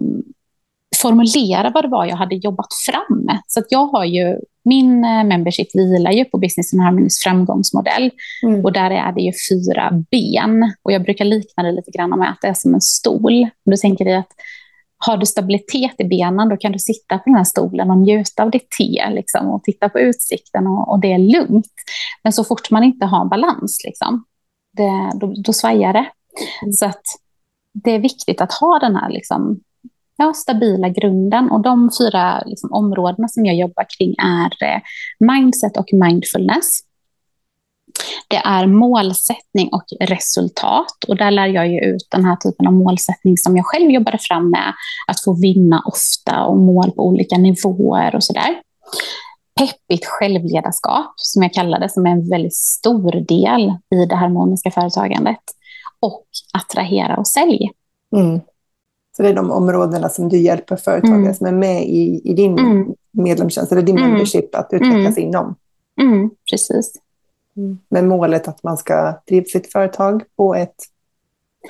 [1.02, 3.28] formulera vad det var jag hade jobbat fram.
[3.46, 8.10] Så att jag har ju, min eh, membership vilar ju på Business and Harmonys framgångsmodell.
[8.42, 8.64] Mm.
[8.64, 10.74] Och där är det ju fyra ben.
[10.82, 13.48] Och jag brukar likna det lite grann med att det är som en stol.
[13.64, 14.32] du tänker dig att
[15.06, 18.42] har du stabilitet i benen, då kan du sitta på den här stolen och njuta
[18.42, 21.72] av ditt te liksom, och titta på utsikten och, och, det är lugnt.
[22.22, 24.24] Men så fort man inte har balans, liksom,
[24.72, 26.06] det, då, då svajar det.
[26.62, 26.72] Mm.
[26.72, 27.02] Så att
[27.74, 29.60] det är viktigt att ha den här liksom,
[30.16, 31.50] ja, stabila grunden.
[31.50, 34.80] Och de fyra liksom, områdena som jag jobbar kring är eh,
[35.18, 36.80] mindset och mindfulness.
[38.28, 41.04] Det är målsättning och resultat.
[41.08, 44.18] Och där lär jag ju ut den här typen av målsättning som jag själv jobbade
[44.18, 44.72] fram med.
[45.06, 48.60] Att få vinna ofta och mål på olika nivåer och sådär.
[49.58, 54.70] Peppigt självledarskap, som jag kallar det, som är en väldigt stor del i det harmoniska
[54.70, 55.40] företagandet.
[56.00, 57.70] Och attrahera och sälj.
[58.16, 58.40] Mm.
[59.16, 61.34] Så det är de områdena som du hjälper företagare mm.
[61.34, 62.94] som är med i, i din mm.
[63.12, 64.10] medlemstjänst, eller din mm.
[64.10, 65.28] membership, att utvecklas mm.
[65.28, 65.54] inom.
[66.00, 66.92] Mm, precis.
[67.56, 67.78] Mm.
[67.88, 70.76] Med målet att man ska driva sitt företag på ett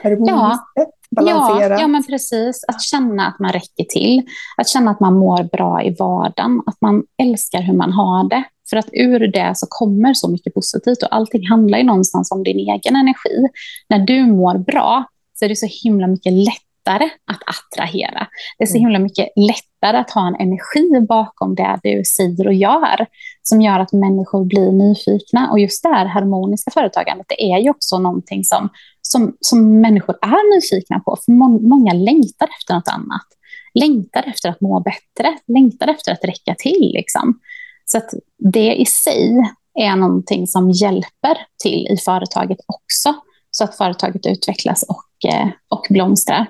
[0.02, 0.58] harmoniskt ja.
[0.78, 0.88] sätt.
[1.14, 2.64] Ja, ja, men precis.
[2.68, 4.22] Att känna att man räcker till.
[4.56, 6.62] Att känna att man mår bra i vardagen.
[6.66, 8.44] Att man älskar hur man har det.
[8.70, 12.42] För att ur det så kommer så mycket positivt och allting handlar ju någonstans om
[12.42, 13.48] din egen energi.
[13.88, 18.26] När du mår bra så är det så himla mycket lätt lättare att attrahera.
[18.58, 18.80] Det är så mm.
[18.80, 23.06] himla mycket lättare att ha en energi bakom det du säger och gör
[23.42, 25.50] som gör att människor blir nyfikna.
[25.50, 28.68] Och just det här harmoniska företagandet, det är ju också någonting som,
[29.02, 31.18] som, som människor är nyfikna på.
[31.24, 33.26] För må, många längtar efter något annat.
[33.74, 36.92] Längtar efter att må bättre, längtar efter att räcka till.
[36.94, 37.40] Liksom.
[37.84, 43.14] Så att det i sig är någonting som hjälper till i företaget också,
[43.50, 46.46] så att företaget utvecklas och, eh, och blomstrar.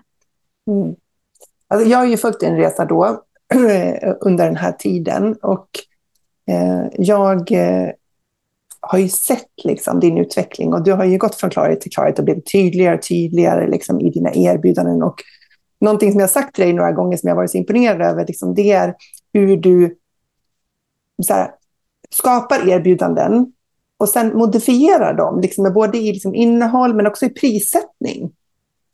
[0.71, 0.95] Mm.
[1.69, 3.23] Alltså jag har ju följt din resa då
[4.21, 5.69] under den här tiden och
[6.47, 7.91] Eh, jag eh,
[8.81, 12.19] har ju sett liksom, din utveckling och du har ju gått från klarhet till klarhet
[12.19, 15.03] och blivit tydligare och tydligare liksom, i dina erbjudanden.
[15.03, 15.23] Och
[15.81, 18.27] någonting som jag har sagt till dig några gånger som jag varit så imponerad över,
[18.27, 18.95] liksom, det är
[19.33, 19.97] hur du
[21.29, 21.51] här,
[22.11, 23.53] skapar erbjudanden
[23.99, 28.33] och sen modifierar dem, liksom, både i liksom, innehåll men också i prissättning.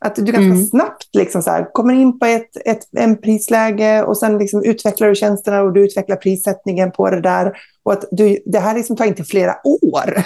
[0.00, 0.64] Att du ganska mm.
[0.64, 5.08] snabbt liksom så här, kommer in på ett, ett en prisläge och sen liksom utvecklar
[5.08, 7.52] du tjänsterna och du utvecklar prissättningen på det där.
[7.82, 10.22] Och att du, det här liksom tar inte flera år.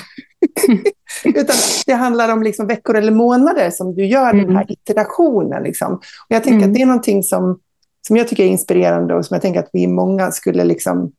[1.24, 1.56] Utan
[1.87, 4.46] det handlar om liksom veckor eller månader som du gör mm.
[4.46, 5.62] den här iterationen.
[5.62, 5.94] Liksom.
[5.94, 6.70] Och jag tänker mm.
[6.70, 7.58] att det är någonting som,
[8.06, 11.12] som jag tycker är inspirerande och som jag tänker att vi många skulle liksom,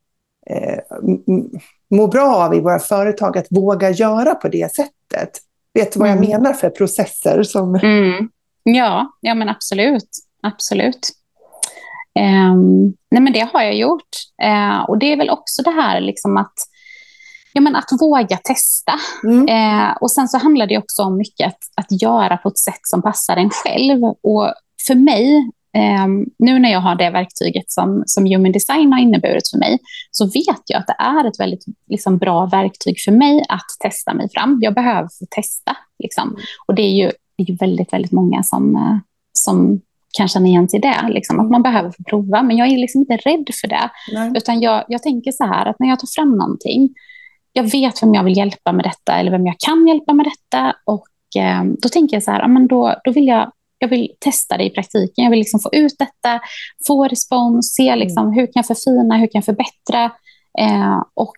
[0.50, 0.80] eh,
[1.90, 5.30] må bra av i våra företag, att våga göra på det sättet.
[5.74, 6.30] Vet du vad jag mm.
[6.30, 7.44] menar för processer?
[7.44, 7.76] Som...
[7.76, 8.30] Mm.
[8.64, 10.10] Ja, ja men absolut.
[10.42, 11.10] absolut.
[12.20, 14.10] Um, nej men det har jag gjort.
[14.44, 16.54] Uh, och det är väl också det här liksom att,
[17.54, 18.94] ja men att våga testa.
[19.24, 19.48] Mm.
[19.48, 22.82] Uh, och sen så handlar det också om mycket att, att göra på ett sätt
[22.84, 24.04] som passar en själv.
[24.04, 24.54] Och
[24.88, 25.52] för mig,
[26.06, 29.80] um, nu när jag har det verktyget som, som human design har inneburit för mig,
[30.12, 34.14] så vet jag att det är ett väldigt liksom, bra verktyg för mig att testa
[34.14, 34.60] mig fram.
[34.62, 35.78] Jag behöver få testa.
[36.00, 36.30] Liksom.
[36.30, 36.42] Mm.
[36.68, 37.12] Och det är ju
[37.50, 38.98] är väldigt, väldigt många som, eh,
[39.34, 39.82] som
[40.18, 41.10] kan känna igen sig i det.
[41.10, 42.44] Liksom, att man behöver få prova.
[42.44, 43.90] Men jag är liksom inte rädd för det.
[44.14, 44.32] Nej.
[44.36, 46.90] Utan jag, jag tänker så här, att när jag tar fram någonting,
[47.54, 50.76] jag vet vem jag vill hjälpa med detta eller vem jag kan hjälpa med detta.
[50.86, 54.58] Och eh, då tänker jag så här, men då, då vill jag, jag vill testa
[54.58, 55.24] det i praktiken.
[55.24, 56.42] Jag vill liksom få ut detta,
[56.88, 60.12] få respons, se liksom, hur kan jag förfina, hur kan jag förbättra.
[60.60, 61.36] Eh, och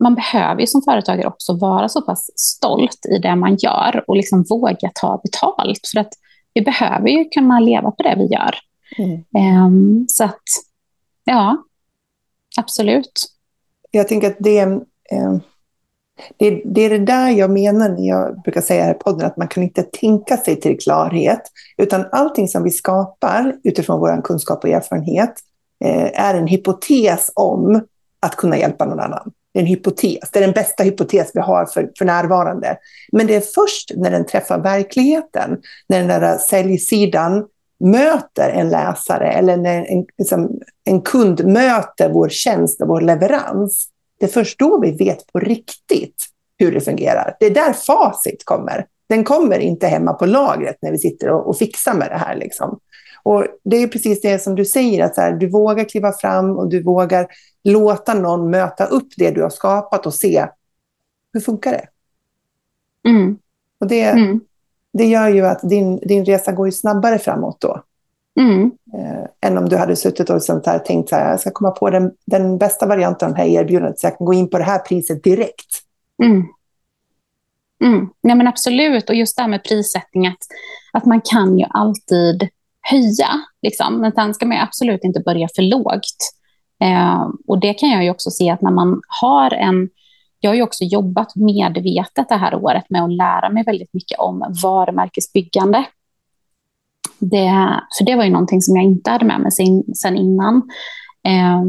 [0.00, 4.16] man behöver ju som företagare också vara så pass stolt i det man gör och
[4.16, 5.88] liksom våga ta betalt.
[5.92, 6.12] För att
[6.54, 8.54] vi behöver ju kunna leva på det vi gör.
[8.98, 9.64] Mm.
[9.66, 10.42] Um, så att,
[11.24, 11.56] ja,
[12.58, 13.26] absolut.
[13.90, 15.36] Jag tänker att det, eh,
[16.36, 19.36] det, det, är det där jag menar när jag brukar säga här i podden, att
[19.36, 21.42] man kan inte tänka sig till klarhet,
[21.76, 25.34] utan allting som vi skapar utifrån vår kunskap och erfarenhet
[25.84, 27.82] eh, är en hypotes om
[28.20, 29.32] att kunna hjälpa någon annan.
[29.52, 30.30] Det är en hypotes.
[30.32, 32.76] Det är den bästa hypotes vi har för, för närvarande.
[33.12, 37.44] Men det är först när den träffar verkligheten, när den där säljsidan
[37.84, 43.88] möter en läsare eller när en, liksom, en kund möter vår tjänst och vår leverans.
[44.20, 46.24] Det är först då vi vet på riktigt
[46.58, 47.36] hur det fungerar.
[47.40, 48.86] Det är där facit kommer.
[49.08, 52.36] Den kommer inte hemma på lagret när vi sitter och, och fixar med det här.
[52.36, 52.78] Liksom.
[53.22, 56.68] Och Det är precis det som du säger, att här, du vågar kliva fram och
[56.68, 57.26] du vågar
[57.64, 60.46] låta någon möta upp det du har skapat och se
[61.32, 61.88] hur funkar det.
[63.08, 63.38] Mm.
[63.80, 64.40] Och det, mm.
[64.92, 67.82] det gör ju att din, din resa går ju snabbare framåt då.
[68.40, 68.70] Mm.
[68.94, 71.70] Eh, än om du hade suttit och sånt här, tänkt så här, jag ska komma
[71.70, 74.58] på den, den bästa varianten av det här erbjudandet så jag kan gå in på
[74.58, 75.80] det här priset direkt.
[76.22, 76.44] Mm.
[77.84, 78.08] Mm.
[78.20, 80.38] Ja, men absolut, och just det här med prissättning, att,
[80.92, 82.48] att man kan ju alltid
[82.82, 84.00] höja, liksom.
[84.00, 86.16] men sen ska man absolut inte börja för lågt.
[86.84, 89.88] Eh, och det kan jag ju också se att när man har en
[90.42, 94.18] jag har ju också jobbat medvetet det här året med att lära mig väldigt mycket
[94.18, 95.84] om varumärkesbyggande.
[97.18, 100.56] Det, för det var ju någonting som jag inte hade med mig sen, sen innan.
[101.24, 101.62] Eh,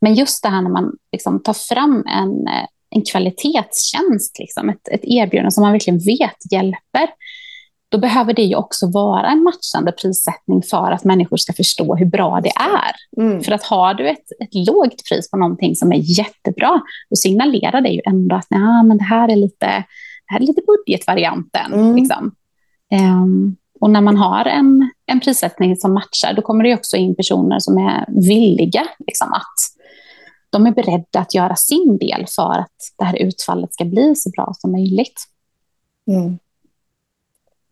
[0.00, 2.46] men just det här när man liksom tar fram en,
[2.90, 7.08] en kvalitetstjänst, liksom, ett, ett erbjudande som man verkligen vet hjälper,
[7.94, 12.06] då behöver det ju också vara en matchande prissättning för att människor ska förstå hur
[12.06, 13.22] bra det är.
[13.24, 13.42] Mm.
[13.42, 16.80] För att har du ett, ett lågt pris på någonting som är jättebra,
[17.10, 19.84] då signalerar det ju ändå att nah, men det här är lite, det
[20.26, 21.72] här är lite budgetvarianten.
[21.72, 21.96] Mm.
[21.96, 22.34] Liksom.
[22.92, 27.16] Um, och när man har en, en prissättning som matchar, då kommer det också in
[27.16, 29.58] personer som är villiga liksom, att
[30.50, 34.30] de är beredda att göra sin del för att det här utfallet ska bli så
[34.30, 35.24] bra som möjligt.
[36.10, 36.38] Mm.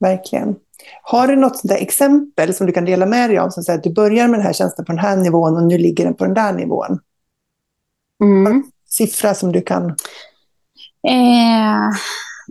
[0.03, 0.57] Verkligen.
[1.03, 3.85] Har du något sånt exempel som du kan dela med dig av, som säger att
[3.85, 6.25] du börjar med den här tjänsten på den här nivån och nu ligger den på
[6.25, 6.99] den där nivån?
[8.23, 8.65] Mm.
[8.89, 9.91] Siffra som du kan...
[11.09, 11.91] Eh,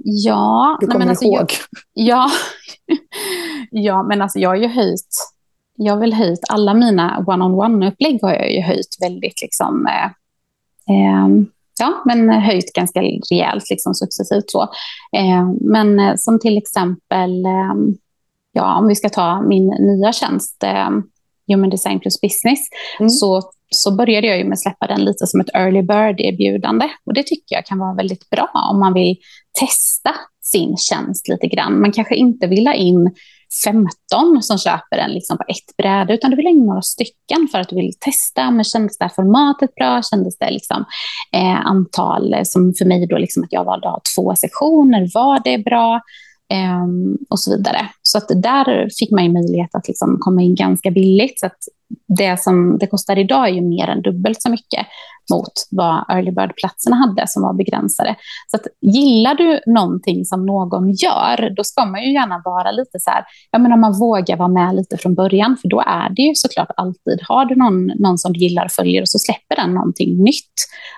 [0.03, 0.77] ja.
[0.81, 1.35] Du kommer nej, alltså, ihåg?
[1.39, 1.49] Jag,
[1.93, 2.31] ja.
[3.71, 5.15] ja, men alltså jag har ju höjt,
[5.75, 10.05] jag har väl höjt alla mina one-on-one-upplägg har jag ju höjt väldigt liksom, eh,
[10.95, 11.27] eh,
[11.81, 14.49] ja, men höjt ganska rejält liksom, successivt.
[14.51, 14.61] Så.
[15.17, 17.73] Eh, men eh, som till exempel, eh,
[18.51, 20.63] ja, om vi ska ta min nya tjänst,
[21.47, 22.59] Human Design plus Business,
[22.99, 23.09] mm.
[23.09, 26.89] så, så började jag ju med att släppa den lite som ett early bird-erbjudande.
[27.05, 29.17] Och det tycker jag kan vara väldigt bra om man vill
[29.59, 31.81] testa sin tjänst lite grann.
[31.81, 33.15] Man kanske inte vill ha in
[33.65, 37.47] 15 som köper den liksom på ett bräde, utan du vill ha in några stycken
[37.51, 38.51] för att du vill testa.
[38.51, 40.01] Men kändes det här formatet bra?
[40.01, 40.85] Kändes det liksom,
[41.33, 45.09] eh, antal, eh, som för mig då liksom att jag valde att ha två sektioner,
[45.13, 46.01] var det bra?
[46.53, 46.87] Eh,
[47.29, 47.89] och så vidare.
[48.01, 51.39] Så att där fick man ju möjlighet att liksom komma in ganska billigt.
[51.39, 51.59] Så att
[52.08, 54.88] det som det kostar idag är ju mer än dubbelt så mycket
[55.32, 58.15] mot vad early bird-platserna hade som var begränsade.
[58.47, 62.99] Så att, gillar du någonting som någon gör, då ska man ju gärna vara lite
[62.99, 66.10] så här, ja men om man vågar vara med lite från början, för då är
[66.10, 69.19] det ju såklart alltid, har du någon, någon som du gillar och följer och så
[69.19, 70.56] släpper den någonting nytt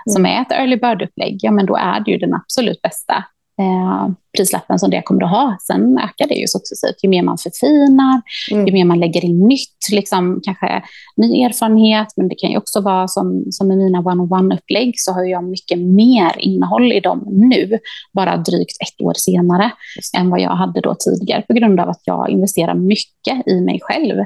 [0.07, 0.13] mm.
[0.13, 3.23] som är ett early bird-upplägg, ja men då är det ju den absolut bästa
[3.59, 5.57] eh, prislappen som det kommer att ha.
[5.67, 7.03] Sen ökar det ju successivt.
[7.03, 8.67] Ju mer man förfinar, mm.
[8.67, 10.83] ju mer man lägger in nytt, liksom, kanske
[11.17, 15.23] ny erfarenhet, men det kan ju också vara som, som i mina one-on-one-upplägg så har
[15.23, 17.79] jag mycket mer innehåll i dem nu,
[18.13, 19.71] bara drygt ett år senare,
[20.17, 23.79] än vad jag hade då tidigare, på grund av att jag investerar mycket i mig
[23.81, 24.19] själv.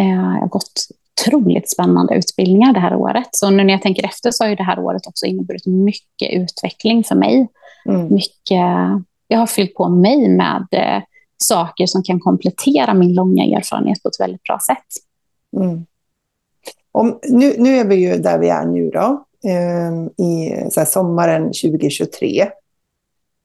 [0.00, 0.86] Eh, jag har gått
[1.20, 3.28] otroligt spännande utbildningar det här året.
[3.30, 7.04] Så nu när jag tänker efter så har det här året också inneburit mycket utveckling
[7.04, 7.48] för mig.
[7.88, 8.14] Mm.
[8.14, 8.60] Mycket,
[9.28, 11.02] jag har fyllt på mig med eh,
[11.36, 14.86] saker som kan komplettera min långa erfarenhet på ett väldigt bra sätt.
[15.56, 15.86] Mm.
[16.92, 21.42] Om, nu, nu är vi ju där vi är nu då, eh, i så sommaren
[21.42, 22.48] 2023.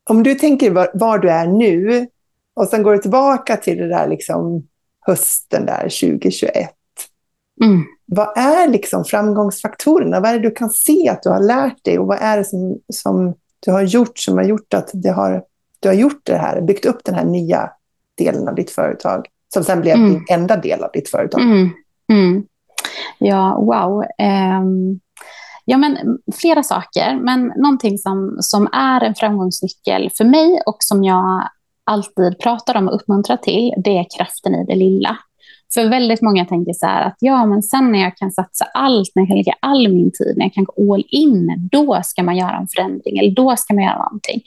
[0.10, 2.08] Om du tänker var, var, du är nu
[2.54, 4.68] och sen går du tillbaka till det där liksom
[5.02, 6.79] hösten där 2021.
[7.64, 7.84] Mm.
[8.06, 10.20] Vad är liksom framgångsfaktorerna?
[10.20, 12.46] Vad är det du kan se att du har lärt dig och vad är det
[12.46, 15.44] som, som du har gjort som har gjort att det har,
[15.80, 17.72] du har gjort det här, byggt upp den här nya
[18.18, 20.10] delen av ditt företag, som sen blev mm.
[20.10, 21.42] din enda del av ditt företag?
[21.42, 21.70] Mm.
[22.12, 22.44] Mm.
[23.18, 24.04] Ja, wow.
[24.62, 25.00] Um,
[25.66, 25.98] ja, men
[26.42, 31.50] flera saker, men någonting som, som är en framgångsnyckel för mig och som jag
[31.84, 35.18] alltid pratar om och uppmuntrar till, det är kraften i det lilla.
[35.74, 39.12] För väldigt många tänker så här att ja, men sen när jag kan satsa allt,
[39.16, 42.24] när jag kan lägga all min tid, när jag kan gå all in, då ska
[42.24, 44.42] man göra en förändring eller då ska man göra någonting.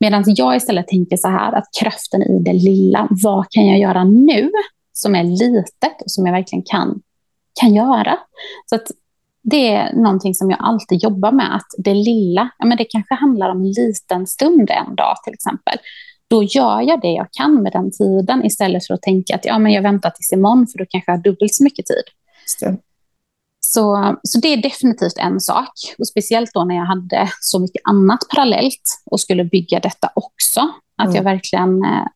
[0.00, 4.04] Medan jag istället tänker så här att kraften i det lilla, vad kan jag göra
[4.04, 4.50] nu
[4.92, 7.00] som är litet och som jag verkligen kan,
[7.60, 8.18] kan göra?
[8.66, 8.86] Så att
[9.42, 13.14] det är någonting som jag alltid jobbar med, att det lilla, ja, men det kanske
[13.14, 15.78] handlar om en liten stund en dag till exempel
[16.30, 19.58] då gör jag det jag kan med den tiden istället för att tänka att ja,
[19.58, 22.04] men jag väntar tills imorgon för då kanske jag har dubbelt så mycket tid.
[23.60, 25.72] Så, så det är definitivt en sak.
[25.98, 30.60] Och speciellt då när jag hade så mycket annat parallellt och skulle bygga detta också.
[30.96, 31.16] Att mm.
[31.16, 32.06] jag verkligen eh,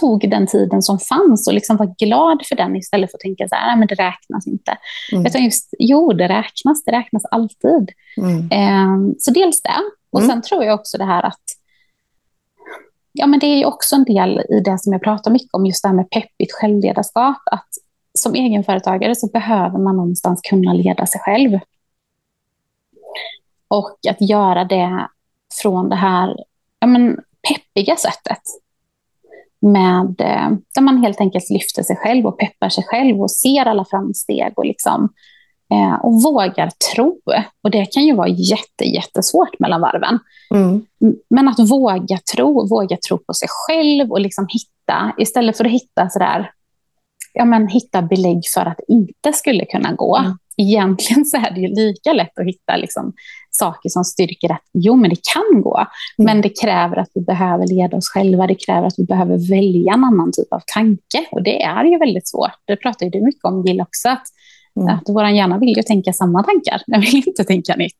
[0.00, 3.48] tog den tiden som fanns och liksom var glad för den istället för att tänka
[3.48, 4.78] så här, men det räknas inte.
[5.12, 5.26] Mm.
[5.26, 7.90] Utan just, jo, det räknas, det räknas alltid.
[8.16, 8.50] Mm.
[8.50, 9.80] Eh, så dels det.
[10.12, 10.30] Och mm.
[10.30, 11.42] sen tror jag också det här att
[13.20, 15.82] Ja, men det är också en del i det som jag pratar mycket om, just
[15.82, 17.42] det här med peppigt självledarskap.
[17.50, 17.68] Att
[18.18, 21.58] som egenföretagare så behöver man någonstans kunna leda sig själv.
[23.68, 25.08] Och att göra det
[25.62, 26.36] från det här
[26.78, 27.18] ja, men,
[27.48, 28.42] peppiga sättet.
[29.60, 33.66] Med, eh, där man helt enkelt lyfter sig själv och peppar sig själv och ser
[33.66, 35.08] alla framsteg och, liksom,
[35.72, 37.20] eh, och vågar tro.
[37.62, 40.18] Och det kan ju vara jätte, jättesvårt mellan varven.
[40.54, 40.84] Mm.
[41.30, 45.70] Men att våga tro, våga tro på sig själv och liksom hitta, istället för att
[45.70, 46.50] hitta sådär
[47.32, 50.16] ja, men, hitta belägg för att det inte skulle kunna gå.
[50.16, 50.32] Mm.
[50.56, 53.12] Egentligen så är det ju lika lätt att hitta liksom,
[53.50, 55.76] saker som styrker att jo, men det kan gå.
[55.78, 55.86] Mm.
[56.16, 58.46] Men det kräver att vi behöver leda oss själva.
[58.46, 61.26] Det kräver att vi behöver välja en annan typ av tanke.
[61.30, 62.56] Och det är ju väldigt svårt.
[62.64, 64.08] Det pratar ju du mycket om, Jill, också.
[64.08, 64.26] Att,
[64.76, 64.94] mm.
[64.94, 66.82] att vår hjärna vill ju tänka samma tankar.
[66.86, 67.94] Den vill inte tänka nytt.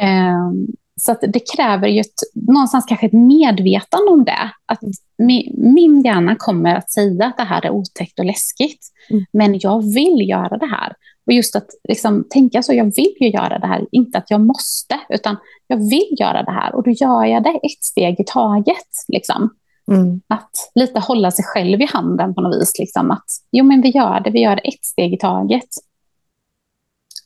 [0.00, 0.66] Um,
[1.00, 4.50] så det kräver ju ett, någonstans kanske ett medvetande om det.
[4.66, 4.80] Att
[5.18, 9.24] mi, min hjärna kommer att säga att det här är otäckt och läskigt, mm.
[9.32, 10.92] men jag vill göra det här.
[11.26, 14.40] Och just att liksom, tänka så, jag vill ju göra det här, inte att jag
[14.40, 15.36] måste, utan
[15.66, 18.88] jag vill göra det här och då gör jag det ett steg i taget.
[19.08, 19.50] Liksom.
[19.88, 20.20] Mm.
[20.26, 22.78] Att lite hålla sig själv i handen på något vis.
[22.78, 23.10] Liksom.
[23.10, 25.68] Att jo, men vi gör det, vi gör det ett steg i taget.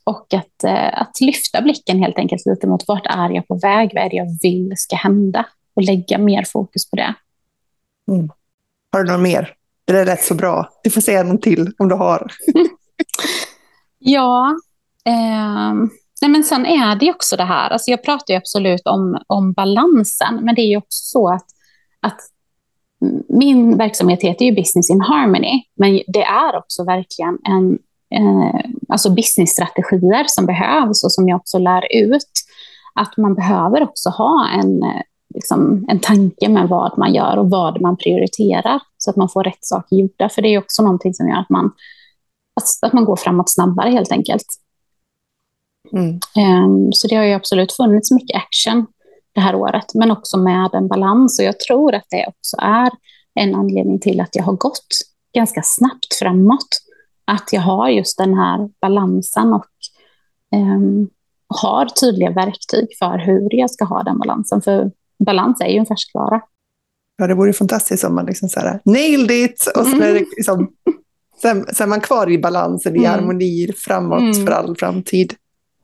[0.05, 3.91] Och att, eh, att lyfta blicken helt enkelt lite mot vart är jag på väg,
[3.95, 7.15] vad är det jag vill ska hända och lägga mer fokus på det.
[8.11, 8.31] Mm.
[8.93, 9.55] Har du något mer?
[9.85, 10.69] Det är rätt så bra.
[10.85, 12.33] Du får säga något till om du har.
[13.99, 14.57] ja,
[15.05, 15.75] eh,
[16.23, 19.53] nej men sen är det också det här, alltså jag pratar ju absolut om, om
[19.53, 21.47] balansen, men det är ju också så att,
[22.01, 22.21] att
[23.29, 27.79] min verksamhet heter ju Business in Harmony, men det är också verkligen en
[28.15, 32.33] eh, alltså businessstrategier som behövs och som jag också lär ut.
[32.95, 35.03] Att man behöver också ha en, eh,
[35.35, 39.45] liksom, en tanke med vad man gör och vad man prioriterar så att man får
[39.45, 40.29] rätt saker gjorda.
[40.29, 41.73] För det är också någonting som gör att man,
[42.61, 44.47] att, att man går framåt snabbare helt enkelt.
[45.93, 46.21] Mm.
[46.65, 48.87] Um, så det har ju absolut funnits mycket action
[49.35, 51.39] det här året, men också med en balans.
[51.39, 52.91] Och jag tror att det också är
[53.35, 54.87] en anledning till att jag har gått
[55.35, 56.69] ganska snabbt framåt
[57.25, 59.67] att jag har just den här balansen och
[60.55, 61.09] um,
[61.47, 64.63] har tydliga verktyg för hur jag ska ha den balansen.
[64.63, 64.91] För
[65.25, 66.41] balans är ju en färskvara.
[67.17, 69.73] Ja, det vore fantastiskt om man liksom så här, nailed it!
[69.77, 70.73] Och så, är, det liksom,
[71.43, 73.11] sen, sen är man kvar i balansen, i mm.
[73.11, 74.47] harmoni, framåt mm.
[74.47, 75.35] för all framtid.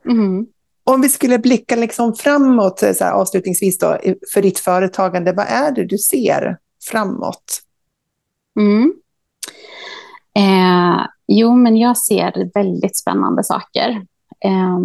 [0.05, 0.47] Mm.
[0.89, 3.99] Om vi skulle blicka liksom framåt, så här, avslutningsvis då,
[4.35, 6.57] för ditt företagande, vad är det du ser
[6.91, 7.61] framåt?
[8.61, 8.93] Mm.
[10.37, 13.91] Eh, jo, men jag ser väldigt spännande saker
[14.45, 14.79] eh,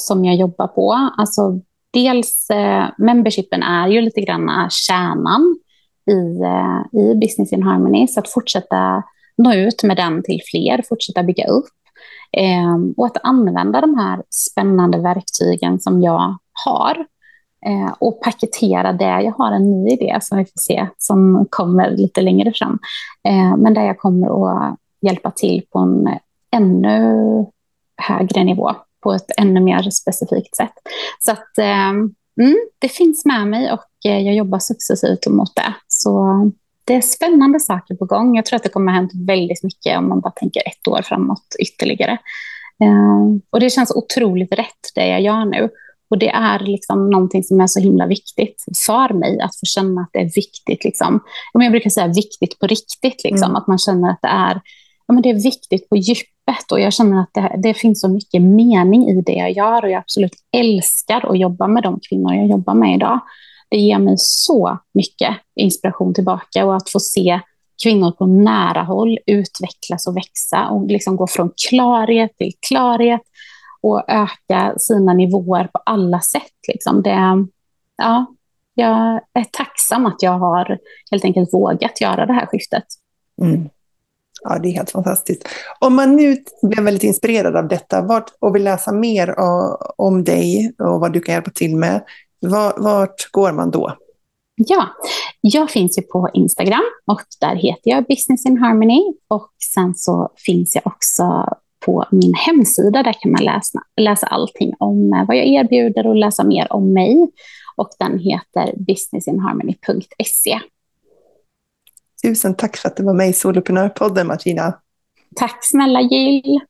[0.00, 1.10] som jag jobbar på.
[1.18, 5.56] Alltså, dels eh, membershipen är ju lite grann kärnan
[6.10, 9.02] i, eh, i Business in Harmony, så att fortsätta
[9.36, 11.68] nå ut med den till fler, fortsätta bygga upp.
[12.32, 17.06] Ehm, och att använda de här spännande verktygen som jag har
[17.66, 19.22] eh, och paketera det.
[19.22, 22.78] Jag har en ny idé som vi får se, som kommer lite längre fram.
[23.24, 26.08] Ehm, men där jag kommer att hjälpa till på en
[26.50, 27.46] ännu
[27.96, 30.74] högre nivå, på ett ännu mer specifikt sätt.
[31.18, 35.74] Så att, ehm, mm, det finns med mig och eh, jag jobbar successivt mot det.
[35.88, 36.26] Så
[36.84, 38.36] det är spännande saker på gång.
[38.36, 41.02] Jag tror att det kommer att hänt väldigt mycket om man bara tänker ett år
[41.02, 42.12] framåt ytterligare.
[42.82, 45.70] Eh, och det känns otroligt rätt det jag gör nu.
[46.10, 50.00] Och det är liksom någonting som är så himla viktigt för mig, att få känna
[50.00, 50.84] att det är viktigt.
[50.84, 51.20] Liksom.
[51.52, 53.50] Jag brukar säga viktigt på riktigt, liksom.
[53.50, 53.56] Mm.
[53.56, 54.60] att man känner att det är,
[55.06, 56.72] ja, men det är viktigt på djupet.
[56.72, 59.90] Och jag känner att det, det, finns så mycket mening i det jag gör och
[59.90, 63.20] jag absolut älskar att jobba med de kvinnor jag jobbar med idag.
[63.72, 67.40] Det ger mig så mycket inspiration tillbaka och att få se
[67.82, 73.20] kvinnor på nära håll utvecklas och växa och liksom gå från klarhet till klarhet
[73.80, 76.52] och öka sina nivåer på alla sätt.
[76.68, 77.02] Liksom.
[77.02, 77.46] Det,
[77.96, 78.26] ja,
[78.74, 80.78] jag är tacksam att jag har
[81.10, 82.84] helt enkelt vågat göra det här skiftet.
[83.42, 83.68] Mm.
[84.42, 85.48] Ja, det är helt fantastiskt.
[85.78, 90.24] Om man nu blir väldigt inspirerad av detta vart, och vill läsa mer eh, om
[90.24, 92.02] dig och vad du kan hjälpa till med,
[92.76, 93.96] vart går man då?
[94.54, 94.88] Ja,
[95.40, 100.32] jag finns ju på Instagram och där heter jag Business in Harmony och sen så
[100.46, 101.46] finns jag också
[101.86, 103.02] på min hemsida.
[103.02, 106.92] Där kan man läsa, läsa allting om eh, vad jag erbjuder och läsa mer om
[106.92, 107.26] mig.
[107.76, 110.60] Och den heter businessinharmony.se.
[112.22, 114.74] Tusen tack för att du var med i Soloprenörpodden, Martina.
[115.36, 116.60] Tack snälla Jill.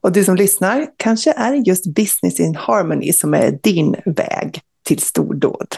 [0.00, 4.60] Och du som lyssnar, kanske är det just Business in Harmony som är din väg
[4.82, 5.76] till stordåd.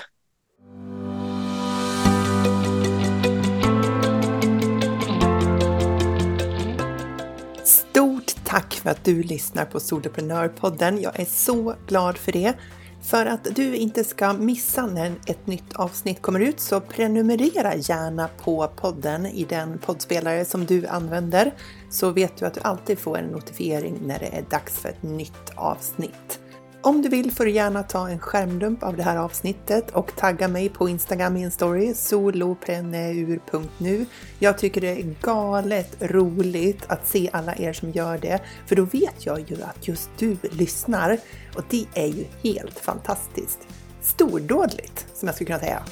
[7.64, 11.00] Stort tack för att du lyssnar på Soloprenörpodden.
[11.00, 12.54] Jag är så glad för det.
[13.02, 18.28] För att du inte ska missa när ett nytt avsnitt kommer ut så prenumerera gärna
[18.44, 21.52] på podden i den poddspelare som du använder
[21.90, 25.02] så vet du att du alltid får en notifiering när det är dags för ett
[25.02, 26.40] nytt avsnitt.
[26.82, 30.48] Om du vill får du gärna ta en skärmdump av det här avsnittet och tagga
[30.48, 34.06] mig på Instagram i en story, solopreneur.nu.
[34.38, 38.84] Jag tycker det är galet roligt att se alla er som gör det, för då
[38.84, 41.18] vet jag ju att just du lyssnar
[41.56, 43.58] och det är ju helt fantastiskt.
[44.02, 45.82] Stordådligt, som jag skulle kunna säga.